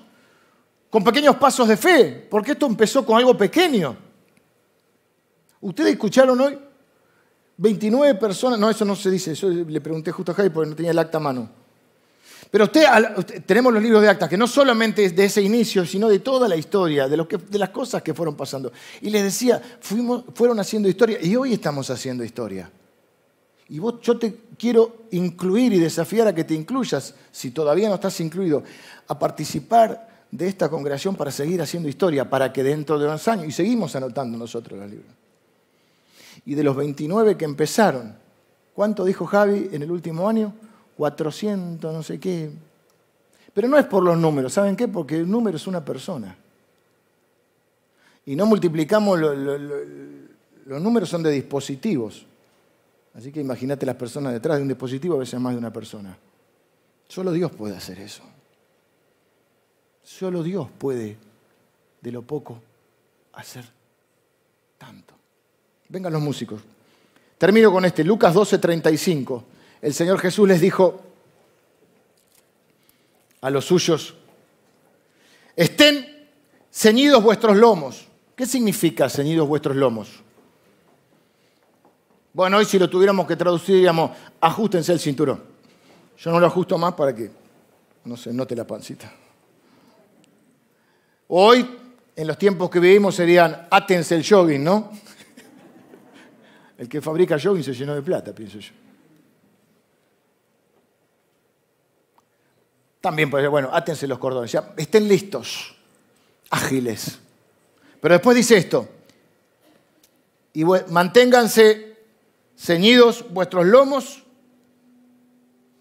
con 0.96 1.04
pequeños 1.04 1.36
pasos 1.36 1.68
de 1.68 1.76
fe, 1.76 2.26
porque 2.30 2.52
esto 2.52 2.64
empezó 2.64 3.04
con 3.04 3.18
algo 3.18 3.36
pequeño. 3.36 3.94
Ustedes 5.60 5.90
escucharon 5.90 6.40
hoy 6.40 6.58
29 7.58 8.14
personas, 8.14 8.58
no, 8.58 8.70
eso 8.70 8.82
no 8.86 8.96
se 8.96 9.10
dice, 9.10 9.32
eso 9.32 9.50
le 9.50 9.82
pregunté 9.82 10.10
justo 10.10 10.32
a 10.32 10.34
Javi 10.34 10.48
porque 10.48 10.70
no 10.70 10.74
tenía 10.74 10.92
el 10.92 10.98
acta 10.98 11.18
a 11.18 11.20
mano. 11.20 11.50
Pero 12.50 12.64
usted, 12.64 12.86
tenemos 13.44 13.74
los 13.74 13.82
libros 13.82 14.00
de 14.00 14.08
actas, 14.08 14.30
que 14.30 14.38
no 14.38 14.46
solamente 14.46 15.04
es 15.04 15.14
de 15.14 15.26
ese 15.26 15.42
inicio, 15.42 15.84
sino 15.84 16.08
de 16.08 16.20
toda 16.20 16.48
la 16.48 16.56
historia, 16.56 17.08
de, 17.08 17.18
lo 17.18 17.28
que, 17.28 17.36
de 17.36 17.58
las 17.58 17.68
cosas 17.68 18.02
que 18.02 18.14
fueron 18.14 18.34
pasando. 18.34 18.72
Y 19.02 19.10
les 19.10 19.22
decía, 19.22 19.60
fuimos, 19.80 20.24
fueron 20.32 20.58
haciendo 20.60 20.88
historia 20.88 21.18
y 21.20 21.36
hoy 21.36 21.52
estamos 21.52 21.90
haciendo 21.90 22.24
historia. 22.24 22.70
Y 23.68 23.78
vos, 23.80 23.96
yo 24.00 24.16
te 24.16 24.34
quiero 24.58 25.02
incluir 25.10 25.74
y 25.74 25.78
desafiar 25.78 26.28
a 26.28 26.34
que 26.34 26.44
te 26.44 26.54
incluyas, 26.54 27.14
si 27.30 27.50
todavía 27.50 27.90
no 27.90 27.96
estás 27.96 28.18
incluido, 28.20 28.62
a 29.08 29.18
participar 29.18 30.15
de 30.30 30.48
esta 30.48 30.68
congregación 30.68 31.14
para 31.16 31.30
seguir 31.30 31.62
haciendo 31.62 31.88
historia, 31.88 32.28
para 32.28 32.52
que 32.52 32.62
dentro 32.62 32.98
de 32.98 33.06
unos 33.06 33.26
años, 33.28 33.46
y 33.46 33.52
seguimos 33.52 33.94
anotando 33.96 34.36
nosotros 34.36 34.78
los 34.78 34.90
libros, 34.90 35.10
y 36.44 36.54
de 36.54 36.62
los 36.62 36.76
29 36.76 37.36
que 37.36 37.44
empezaron, 37.44 38.14
¿cuánto 38.74 39.04
dijo 39.04 39.26
Javi 39.26 39.70
en 39.72 39.82
el 39.82 39.90
último 39.90 40.28
año? 40.28 40.52
400, 40.96 41.92
no 41.92 42.02
sé 42.02 42.18
qué. 42.18 42.50
Pero 43.52 43.68
no 43.68 43.78
es 43.78 43.86
por 43.86 44.02
los 44.02 44.18
números, 44.18 44.52
¿saben 44.52 44.76
qué? 44.76 44.86
Porque 44.88 45.16
el 45.16 45.30
número 45.30 45.56
es 45.56 45.66
una 45.66 45.84
persona. 45.84 46.36
Y 48.26 48.36
no 48.36 48.46
multiplicamos, 48.46 49.18
los 49.18 50.82
números 50.82 51.08
son 51.08 51.22
de 51.22 51.30
dispositivos. 51.30 52.26
Así 53.14 53.32
que 53.32 53.40
imagínate 53.40 53.86
las 53.86 53.96
personas 53.96 54.32
detrás 54.32 54.56
de 54.58 54.62
un 54.62 54.68
dispositivo, 54.68 55.14
a 55.14 55.20
veces 55.20 55.40
más 55.40 55.52
de 55.52 55.58
una 55.58 55.72
persona. 55.72 56.18
Solo 57.08 57.32
Dios 57.32 57.50
puede 57.52 57.76
hacer 57.76 57.98
eso. 58.00 58.22
Solo 60.06 60.44
Dios 60.44 60.68
puede, 60.78 61.16
de 62.00 62.12
lo 62.12 62.22
poco, 62.22 62.62
hacer 63.32 63.64
tanto. 64.78 65.14
Vengan 65.88 66.12
los 66.12 66.22
músicos. 66.22 66.62
Termino 67.36 67.72
con 67.72 67.84
este, 67.84 68.04
Lucas 68.04 68.32
12:35. 68.32 69.42
El 69.82 69.92
Señor 69.92 70.20
Jesús 70.20 70.46
les 70.46 70.60
dijo 70.60 71.00
a 73.40 73.50
los 73.50 73.64
suyos, 73.64 74.14
estén 75.56 76.28
ceñidos 76.72 77.20
vuestros 77.20 77.56
lomos. 77.56 78.06
¿Qué 78.36 78.46
significa 78.46 79.10
ceñidos 79.10 79.48
vuestros 79.48 79.74
lomos? 79.74 80.22
Bueno, 82.32 82.58
hoy 82.58 82.64
si 82.64 82.78
lo 82.78 82.88
tuviéramos 82.88 83.26
que 83.26 83.34
traducir, 83.34 83.74
diríamos, 83.74 84.12
ajustense 84.40 84.92
el 84.92 85.00
cinturón. 85.00 85.42
Yo 86.16 86.30
no 86.30 86.38
lo 86.38 86.46
ajusto 86.46 86.78
más 86.78 86.94
para 86.94 87.12
que 87.12 87.28
no 88.04 88.16
se 88.16 88.32
note 88.32 88.54
la 88.54 88.64
pancita. 88.64 89.12
Hoy, 91.28 91.68
en 92.14 92.26
los 92.26 92.38
tiempos 92.38 92.70
que 92.70 92.80
vivimos, 92.80 93.14
serían, 93.14 93.66
átense 93.70 94.14
el 94.14 94.26
jogging, 94.26 94.62
¿no? 94.62 94.92
El 96.78 96.88
que 96.88 97.00
fabrica 97.00 97.38
jogging 97.42 97.64
se 97.64 97.74
llenó 97.74 97.94
de 97.94 98.02
plata, 98.02 98.34
pienso 98.34 98.58
yo. 98.58 98.72
También 103.00 103.30
puede 103.30 103.48
bueno, 103.48 103.70
átense 103.72 104.06
los 104.06 104.18
cordones, 104.18 104.52
ya, 104.52 104.74
estén 104.76 105.06
listos, 105.08 105.76
ágiles. 106.50 107.18
Pero 108.00 108.14
después 108.14 108.36
dice 108.36 108.56
esto, 108.56 108.88
y 110.52 110.64
manténganse 110.64 111.98
ceñidos 112.56 113.26
vuestros 113.32 113.66
lomos 113.66 114.24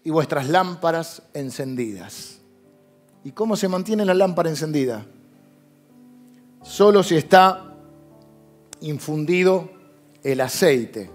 y 0.04 0.10
vuestras 0.10 0.48
lámparas 0.48 1.22
encendidas. 1.34 2.38
¿Y 3.24 3.32
cómo 3.32 3.56
se 3.56 3.68
mantiene 3.68 4.04
la 4.04 4.14
lámpara 4.14 4.50
encendida? 4.50 5.04
Solo 6.66 7.04
si 7.04 7.16
está 7.16 7.62
infundido 8.80 9.70
el 10.22 10.40
aceite 10.40 11.08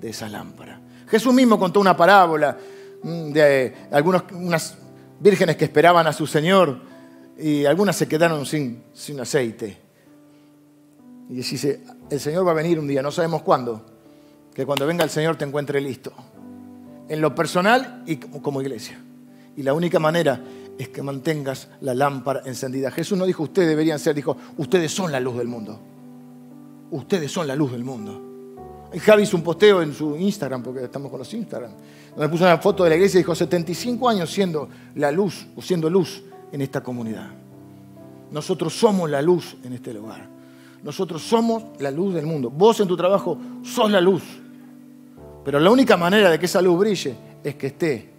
de 0.00 0.08
esa 0.08 0.28
lámpara. 0.28 0.80
Jesús 1.08 1.32
mismo 1.32 1.56
contó 1.56 1.78
una 1.78 1.96
parábola 1.96 2.58
mm, 3.02 3.30
de 3.30 3.74
algunas 3.92 4.24
unas 4.32 4.76
vírgenes 5.20 5.56
que 5.56 5.66
esperaban 5.66 6.08
a 6.08 6.12
su 6.12 6.26
Señor 6.26 6.80
y 7.38 7.64
algunas 7.64 7.94
se 7.94 8.08
quedaron 8.08 8.44
sin, 8.44 8.82
sin 8.92 9.20
aceite. 9.20 9.78
Y 11.30 11.34
dice, 11.34 11.82
el 12.10 12.18
Señor 12.18 12.44
va 12.44 12.50
a 12.50 12.54
venir 12.54 12.80
un 12.80 12.88
día, 12.88 13.02
no 13.02 13.12
sabemos 13.12 13.42
cuándo, 13.42 13.86
que 14.52 14.66
cuando 14.66 14.84
venga 14.84 15.04
el 15.04 15.10
Señor 15.10 15.36
te 15.36 15.44
encuentre 15.44 15.80
listo 15.80 16.12
en 17.08 17.20
lo 17.20 17.36
personal 17.36 18.02
y 18.04 18.16
como 18.16 18.60
iglesia. 18.60 19.00
Y 19.56 19.62
la 19.62 19.74
única 19.74 20.00
manera 20.00 20.42
es 20.78 20.88
que 20.88 21.02
mantengas 21.02 21.68
la 21.80 21.94
lámpara 21.94 22.42
encendida. 22.44 22.90
Jesús 22.90 23.16
no 23.16 23.24
dijo 23.24 23.42
ustedes 23.42 23.68
deberían 23.68 23.98
ser, 23.98 24.14
dijo 24.14 24.36
ustedes 24.58 24.92
son 24.92 25.10
la 25.10 25.20
luz 25.20 25.36
del 25.36 25.48
mundo. 25.48 25.78
Ustedes 26.90 27.32
son 27.32 27.46
la 27.46 27.56
luz 27.56 27.72
del 27.72 27.84
mundo. 27.84 28.22
Javi 29.00 29.24
hizo 29.24 29.36
un 29.36 29.42
posteo 29.42 29.82
en 29.82 29.92
su 29.92 30.16
Instagram, 30.16 30.62
porque 30.62 30.84
estamos 30.84 31.10
con 31.10 31.18
los 31.18 31.34
Instagram, 31.34 31.70
donde 32.14 32.28
puso 32.28 32.44
una 32.44 32.58
foto 32.58 32.84
de 32.84 32.90
la 32.90 32.96
iglesia 32.96 33.18
y 33.18 33.22
dijo 33.22 33.34
75 33.34 34.08
años 34.08 34.30
siendo 34.30 34.68
la 34.94 35.10
luz, 35.10 35.46
o 35.56 35.62
siendo 35.62 35.90
luz 35.90 36.22
en 36.52 36.62
esta 36.62 36.82
comunidad. 36.82 37.28
Nosotros 38.30 38.72
somos 38.74 39.10
la 39.10 39.20
luz 39.20 39.56
en 39.64 39.72
este 39.72 39.92
lugar. 39.92 40.28
Nosotros 40.82 41.22
somos 41.22 41.64
la 41.80 41.90
luz 41.90 42.14
del 42.14 42.26
mundo. 42.26 42.50
Vos 42.50 42.78
en 42.80 42.88
tu 42.88 42.96
trabajo 42.96 43.38
sos 43.62 43.90
la 43.90 44.00
luz. 44.00 44.22
Pero 45.44 45.58
la 45.60 45.70
única 45.70 45.96
manera 45.96 46.30
de 46.30 46.38
que 46.38 46.46
esa 46.46 46.62
luz 46.62 46.78
brille 46.78 47.16
es 47.42 47.54
que 47.56 47.68
esté 47.68 48.15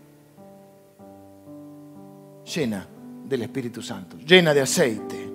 llena 2.54 2.88
del 3.26 3.44
Espíritu 3.44 3.82
Santo, 3.82 4.18
llena 4.18 4.54
de 4.54 4.62
aceite, 4.62 5.30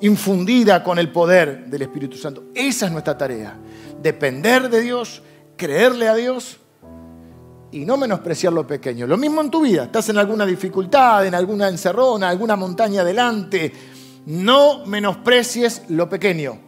infundida 0.00 0.82
con 0.82 0.98
el 0.98 1.10
poder 1.10 1.66
del 1.66 1.82
Espíritu 1.82 2.16
Santo. 2.16 2.44
Esa 2.54 2.86
es 2.86 2.92
nuestra 2.92 3.16
tarea. 3.16 3.56
Depender 4.02 4.68
de 4.68 4.80
Dios, 4.80 5.22
creerle 5.56 6.08
a 6.08 6.14
Dios 6.14 6.58
y 7.70 7.84
no 7.84 7.96
menospreciar 7.96 8.52
lo 8.52 8.66
pequeño. 8.66 9.06
Lo 9.06 9.16
mismo 9.16 9.40
en 9.40 9.50
tu 9.50 9.62
vida. 9.62 9.84
Estás 9.84 10.08
en 10.08 10.18
alguna 10.18 10.44
dificultad, 10.44 11.26
en 11.26 11.34
alguna 11.34 11.68
encerrona, 11.68 12.28
alguna 12.28 12.56
montaña 12.56 13.02
adelante. 13.02 13.72
No 14.26 14.84
menosprecies 14.86 15.82
lo 15.88 16.08
pequeño. 16.08 16.58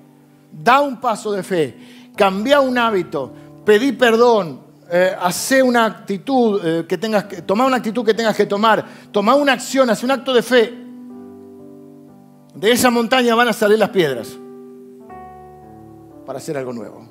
Da 0.52 0.80
un 0.80 1.00
paso 1.00 1.32
de 1.32 1.42
fe. 1.42 1.76
Cambia 2.16 2.60
un 2.60 2.78
hábito 2.78 3.46
pedí 3.66 3.92
perdón, 3.92 4.60
eh, 4.90 5.16
hace 5.20 5.62
una 5.62 5.84
actitud 5.84 6.60
eh, 6.64 6.86
que 6.86 6.96
tengas 6.96 7.24
que, 7.24 7.42
tomar 7.42 7.66
una 7.66 7.76
actitud 7.76 8.04
que 8.04 8.14
tengas 8.14 8.36
que 8.36 8.46
tomar, 8.46 8.84
tomar 9.10 9.36
una 9.36 9.52
acción, 9.52 9.90
hace 9.90 10.04
un 10.04 10.12
acto 10.12 10.32
de 10.32 10.42
fe. 10.42 10.74
De 12.54 12.70
esa 12.70 12.90
montaña 12.90 13.34
van 13.34 13.48
a 13.48 13.52
salir 13.52 13.78
las 13.78 13.90
piedras 13.90 14.38
para 16.24 16.38
hacer 16.38 16.56
algo 16.56 16.72
nuevo. 16.72 17.06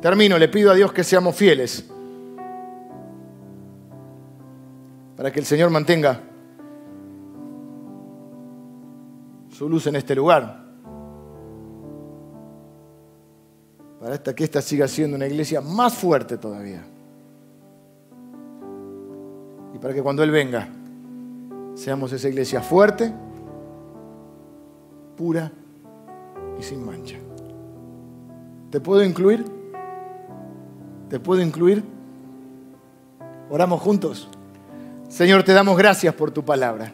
Termino, 0.00 0.38
le 0.38 0.48
pido 0.48 0.70
a 0.70 0.74
Dios 0.74 0.92
que 0.92 1.02
seamos 1.02 1.34
fieles 1.34 1.88
para 5.16 5.32
que 5.32 5.40
el 5.40 5.46
Señor 5.46 5.70
mantenga 5.70 6.20
su 9.50 9.68
luz 9.68 9.86
en 9.88 9.96
este 9.96 10.14
lugar. 10.14 10.67
Para 14.00 14.18
que 14.18 14.44
esta 14.44 14.62
siga 14.62 14.86
siendo 14.86 15.16
una 15.16 15.26
iglesia 15.26 15.60
más 15.60 15.94
fuerte 15.94 16.38
todavía. 16.38 16.84
Y 19.74 19.78
para 19.78 19.92
que 19.92 20.02
cuando 20.02 20.22
Él 20.22 20.30
venga, 20.30 20.68
seamos 21.74 22.12
esa 22.12 22.28
iglesia 22.28 22.60
fuerte, 22.60 23.12
pura 25.16 25.50
y 26.58 26.62
sin 26.62 26.84
mancha. 26.84 27.16
¿Te 28.70 28.80
puedo 28.80 29.02
incluir? 29.02 29.44
¿Te 31.08 31.18
puedo 31.18 31.42
incluir? 31.42 31.82
Oramos 33.50 33.80
juntos. 33.80 34.28
Señor, 35.08 35.42
te 35.42 35.52
damos 35.52 35.76
gracias 35.76 36.14
por 36.14 36.30
tu 36.30 36.44
palabra. 36.44 36.92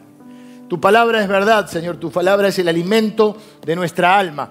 Tu 0.67 0.79
palabra 0.79 1.21
es 1.21 1.27
verdad, 1.27 1.67
Señor. 1.67 1.97
Tu 1.97 2.09
palabra 2.09 2.47
es 2.47 2.57
el 2.57 2.67
alimento 2.67 3.35
de 3.63 3.75
nuestra 3.75 4.17
alma. 4.17 4.49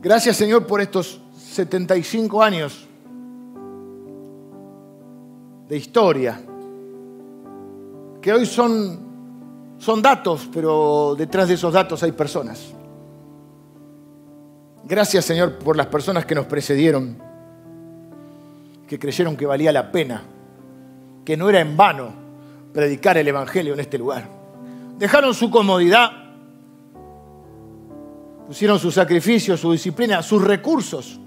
Gracias, 0.00 0.36
Señor, 0.36 0.66
por 0.66 0.80
estos 0.80 1.20
75 1.54 2.42
años 2.42 2.84
de 5.68 5.76
historia, 5.76 6.40
que 8.20 8.32
hoy 8.32 8.44
son, 8.44 8.98
son 9.78 10.02
datos, 10.02 10.48
pero 10.52 11.14
detrás 11.16 11.46
de 11.46 11.54
esos 11.54 11.72
datos 11.72 12.02
hay 12.02 12.10
personas. 12.10 12.72
Gracias 14.84 15.24
Señor 15.24 15.58
por 15.58 15.76
las 15.76 15.86
personas 15.86 16.26
que 16.26 16.34
nos 16.34 16.46
precedieron, 16.46 17.16
que 18.88 18.98
creyeron 18.98 19.36
que 19.36 19.46
valía 19.46 19.70
la 19.70 19.92
pena, 19.92 20.22
que 21.24 21.36
no 21.36 21.48
era 21.48 21.60
en 21.60 21.76
vano 21.76 22.12
predicar 22.72 23.16
el 23.16 23.28
Evangelio 23.28 23.74
en 23.74 23.80
este 23.80 23.96
lugar. 23.96 24.28
Dejaron 24.98 25.32
su 25.32 25.50
comodidad, 25.52 26.10
pusieron 28.48 28.80
su 28.80 28.90
sacrificio, 28.90 29.56
su 29.56 29.70
disciplina, 29.70 30.20
sus 30.20 30.42
recursos 30.42 31.20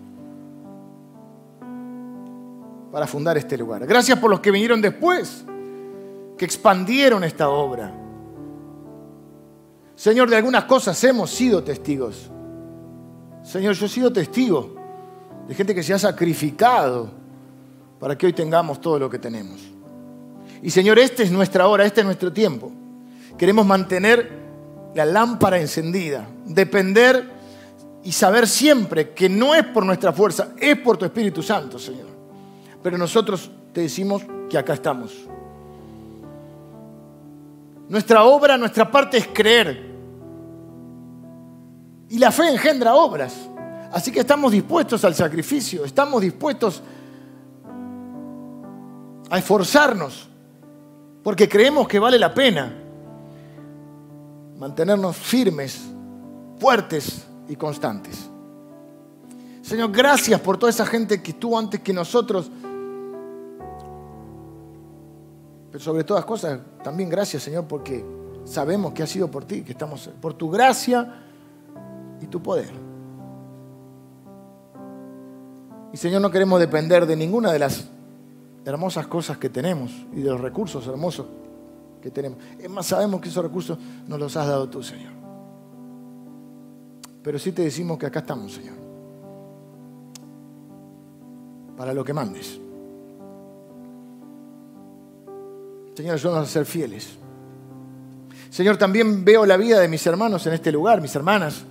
para 2.91 3.07
fundar 3.07 3.37
este 3.37 3.57
lugar. 3.57 3.85
Gracias 3.85 4.17
por 4.19 4.29
los 4.29 4.39
que 4.39 4.51
vinieron 4.51 4.81
después, 4.81 5.43
que 6.37 6.45
expandieron 6.45 7.23
esta 7.23 7.49
obra. 7.49 7.93
Señor, 9.95 10.29
de 10.29 10.35
algunas 10.35 10.65
cosas 10.65 11.03
hemos 11.03 11.31
sido 11.31 11.63
testigos. 11.63 12.29
Señor, 13.43 13.73
yo 13.73 13.85
he 13.85 13.89
sido 13.89 14.13
testigo 14.13 14.75
de 15.47 15.55
gente 15.55 15.73
que 15.73 15.81
se 15.81 15.93
ha 15.93 15.99
sacrificado 15.99 17.09
para 17.99 18.17
que 18.17 18.25
hoy 18.25 18.33
tengamos 18.33 18.79
todo 18.79 18.99
lo 18.99 19.09
que 19.09 19.17
tenemos. 19.17 19.59
Y 20.61 20.69
Señor, 20.69 20.99
esta 20.99 21.23
es 21.23 21.31
nuestra 21.31 21.67
hora, 21.67 21.85
este 21.85 22.01
es 22.01 22.05
nuestro 22.05 22.31
tiempo. 22.31 22.71
Queremos 23.37 23.65
mantener 23.65 24.29
la 24.93 25.05
lámpara 25.05 25.59
encendida, 25.59 26.27
depender 26.45 27.29
y 28.03 28.11
saber 28.11 28.47
siempre 28.47 29.11
que 29.11 29.29
no 29.29 29.53
es 29.53 29.65
por 29.65 29.85
nuestra 29.85 30.11
fuerza, 30.11 30.49
es 30.57 30.77
por 30.79 30.97
tu 30.97 31.05
Espíritu 31.05 31.43
Santo, 31.43 31.77
Señor. 31.77 32.16
Pero 32.87 32.97
nosotros 32.97 33.51
te 33.73 33.81
decimos 33.81 34.23
que 34.49 34.57
acá 34.57 34.73
estamos. 34.73 35.11
Nuestra 37.89 38.23
obra, 38.23 38.57
nuestra 38.57 38.89
parte 38.89 39.17
es 39.17 39.27
creer. 39.27 39.93
Y 42.07 42.17
la 42.17 42.31
fe 42.31 42.49
engendra 42.49 42.95
obras. 42.95 43.35
Así 43.91 44.09
que 44.09 44.21
estamos 44.21 44.53
dispuestos 44.53 45.03
al 45.03 45.13
sacrificio, 45.15 45.83
estamos 45.83 46.21
dispuestos 46.21 46.81
a 49.29 49.37
esforzarnos, 49.37 50.29
porque 51.25 51.49
creemos 51.49 51.89
que 51.89 51.99
vale 51.99 52.17
la 52.17 52.33
pena 52.33 52.73
mantenernos 54.57 55.13
firmes, 55.17 55.81
fuertes 56.57 57.27
y 57.49 57.57
constantes. 57.57 58.29
Señor, 59.61 59.91
gracias 59.91 60.39
por 60.39 60.57
toda 60.57 60.69
esa 60.69 60.85
gente 60.85 61.21
que 61.21 61.31
estuvo 61.31 61.59
antes 61.59 61.81
que 61.81 61.91
nosotros. 61.91 62.49
Pero 65.77 65.85
sobre 65.85 66.03
todas 66.03 66.25
cosas, 66.25 66.59
también 66.83 67.07
gracias, 67.07 67.43
Señor, 67.43 67.65
porque 67.67 68.03
sabemos 68.45 68.93
que 68.93 69.03
ha 69.03 69.05
sido 69.05 69.29
por 69.29 69.45
ti, 69.45 69.61
que 69.61 69.73
estamos 69.73 70.09
por 70.19 70.33
tu 70.33 70.49
gracia 70.49 71.21
y 72.19 72.25
tu 72.25 72.41
poder. 72.41 72.71
Y 75.93 75.97
Señor, 75.97 76.19
no 76.19 76.31
queremos 76.31 76.59
depender 76.59 77.05
de 77.05 77.15
ninguna 77.15 77.51
de 77.51 77.59
las 77.59 77.89
hermosas 78.65 79.05
cosas 79.05 79.37
que 79.37 79.49
tenemos 79.49 79.91
y 80.13 80.21
de 80.21 80.31
los 80.31 80.41
recursos 80.41 80.87
hermosos 80.87 81.27
que 82.01 82.09
tenemos. 82.09 82.39
Es 82.57 82.71
más, 82.71 82.87
sabemos 82.87 83.21
que 83.21 83.29
esos 83.29 83.43
recursos 83.43 83.77
nos 84.07 84.19
los 84.19 84.35
has 84.35 84.47
dado 84.47 84.67
tú, 84.67 84.81
Señor. 84.81 85.13
Pero 87.21 87.37
sí 87.37 87.51
te 87.51 87.61
decimos 87.61 87.99
que 87.99 88.07
acá 88.07 88.21
estamos, 88.21 88.51
Señor. 88.51 88.77
Para 91.77 91.93
lo 91.93 92.03
que 92.03 92.13
mandes. 92.13 92.61
Señor, 95.97 96.13
ayúdanos 96.13 96.47
a 96.47 96.51
ser 96.51 96.65
fieles. 96.67 97.09
Señor, 98.51 98.77
también 98.77 99.25
veo 99.25 99.47
la 99.47 99.57
vida 99.57 99.79
de 99.79 99.87
mis 99.87 100.05
hermanos 100.05 100.45
en 100.45 100.53
este 100.53 100.71
lugar, 100.71 101.01
mis 101.01 101.15
hermanas. 101.15 101.63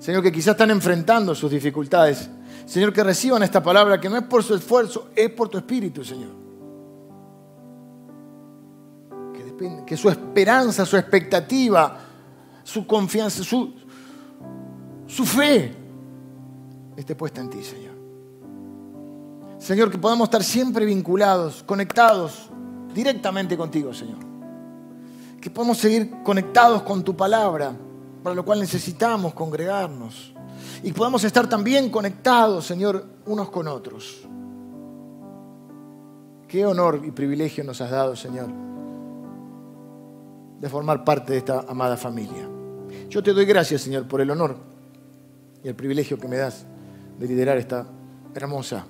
Señor, 0.00 0.24
que 0.24 0.32
quizás 0.32 0.54
están 0.54 0.72
enfrentando 0.72 1.36
sus 1.36 1.48
dificultades. 1.48 2.28
Señor, 2.66 2.92
que 2.92 3.04
reciban 3.04 3.44
esta 3.44 3.62
palabra 3.62 4.00
que 4.00 4.08
no 4.08 4.16
es 4.16 4.24
por 4.24 4.42
su 4.42 4.56
esfuerzo, 4.56 5.10
es 5.14 5.30
por 5.30 5.48
tu 5.48 5.56
espíritu, 5.56 6.04
Señor. 6.04 6.32
Que, 9.86 9.96
su 9.96 10.10
esperanza, 10.10 10.84
su 10.84 10.96
expectativa, 10.96 11.96
su 12.64 12.88
confianza, 12.88 13.44
su, 13.44 13.72
su 15.06 15.24
fe 15.24 15.76
esté 16.96 17.14
puesta 17.14 17.40
en 17.40 17.50
ti, 17.50 17.62
Señor. 17.62 17.94
Señor, 19.60 19.92
que 19.92 19.98
podamos 19.98 20.26
estar 20.26 20.42
siempre 20.42 20.84
vinculados, 20.84 21.62
conectados 21.62 22.47
directamente 22.94 23.56
contigo, 23.56 23.92
Señor. 23.92 24.18
Que 25.40 25.50
podamos 25.50 25.78
seguir 25.78 26.22
conectados 26.22 26.82
con 26.82 27.02
tu 27.02 27.16
palabra, 27.16 27.72
para 28.22 28.34
lo 28.34 28.44
cual 28.44 28.60
necesitamos 28.60 29.34
congregarnos 29.34 30.34
y 30.82 30.92
podamos 30.92 31.24
estar 31.24 31.48
también 31.48 31.90
conectados, 31.90 32.66
Señor, 32.66 33.04
unos 33.26 33.50
con 33.50 33.68
otros. 33.68 34.26
Qué 36.46 36.64
honor 36.64 37.02
y 37.04 37.10
privilegio 37.10 37.62
nos 37.64 37.80
has 37.80 37.90
dado, 37.90 38.16
Señor, 38.16 38.48
de 40.60 40.68
formar 40.68 41.04
parte 41.04 41.32
de 41.32 41.38
esta 41.38 41.60
amada 41.68 41.96
familia. 41.96 42.48
Yo 43.10 43.22
te 43.22 43.32
doy 43.32 43.44
gracias, 43.44 43.82
Señor, 43.82 44.06
por 44.06 44.20
el 44.20 44.30
honor 44.30 44.56
y 45.62 45.68
el 45.68 45.74
privilegio 45.74 46.18
que 46.18 46.28
me 46.28 46.36
das 46.36 46.64
de 47.18 47.26
liderar 47.26 47.58
esta 47.58 47.86
hermosa 48.34 48.86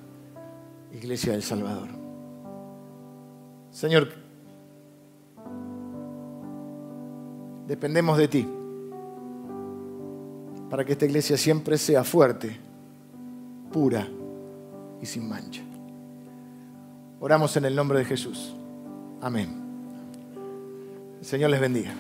iglesia 0.93 1.33
del 1.33 1.43
Salvador. 1.43 1.98
Señor, 3.79 4.09
dependemos 7.69 8.19
de 8.19 8.27
ti 8.27 8.49
para 10.69 10.85
que 10.85 10.95
esta 10.95 11.05
iglesia 11.05 11.37
siempre 11.37 11.79
sea 11.79 12.03
fuerte, 12.03 12.59
pura 13.73 14.09
y 15.01 15.07
sin 15.07 15.29
mancha. 15.29 15.63
Oramos 17.21 17.57
en 17.57 17.67
el 17.67 17.77
nombre 17.77 18.01
de 18.01 18.05
Jesús. 18.05 18.53
Amén. 19.21 19.49
El 21.21 21.25
Señor 21.25 21.51
les 21.51 21.61
bendiga. 21.61 21.93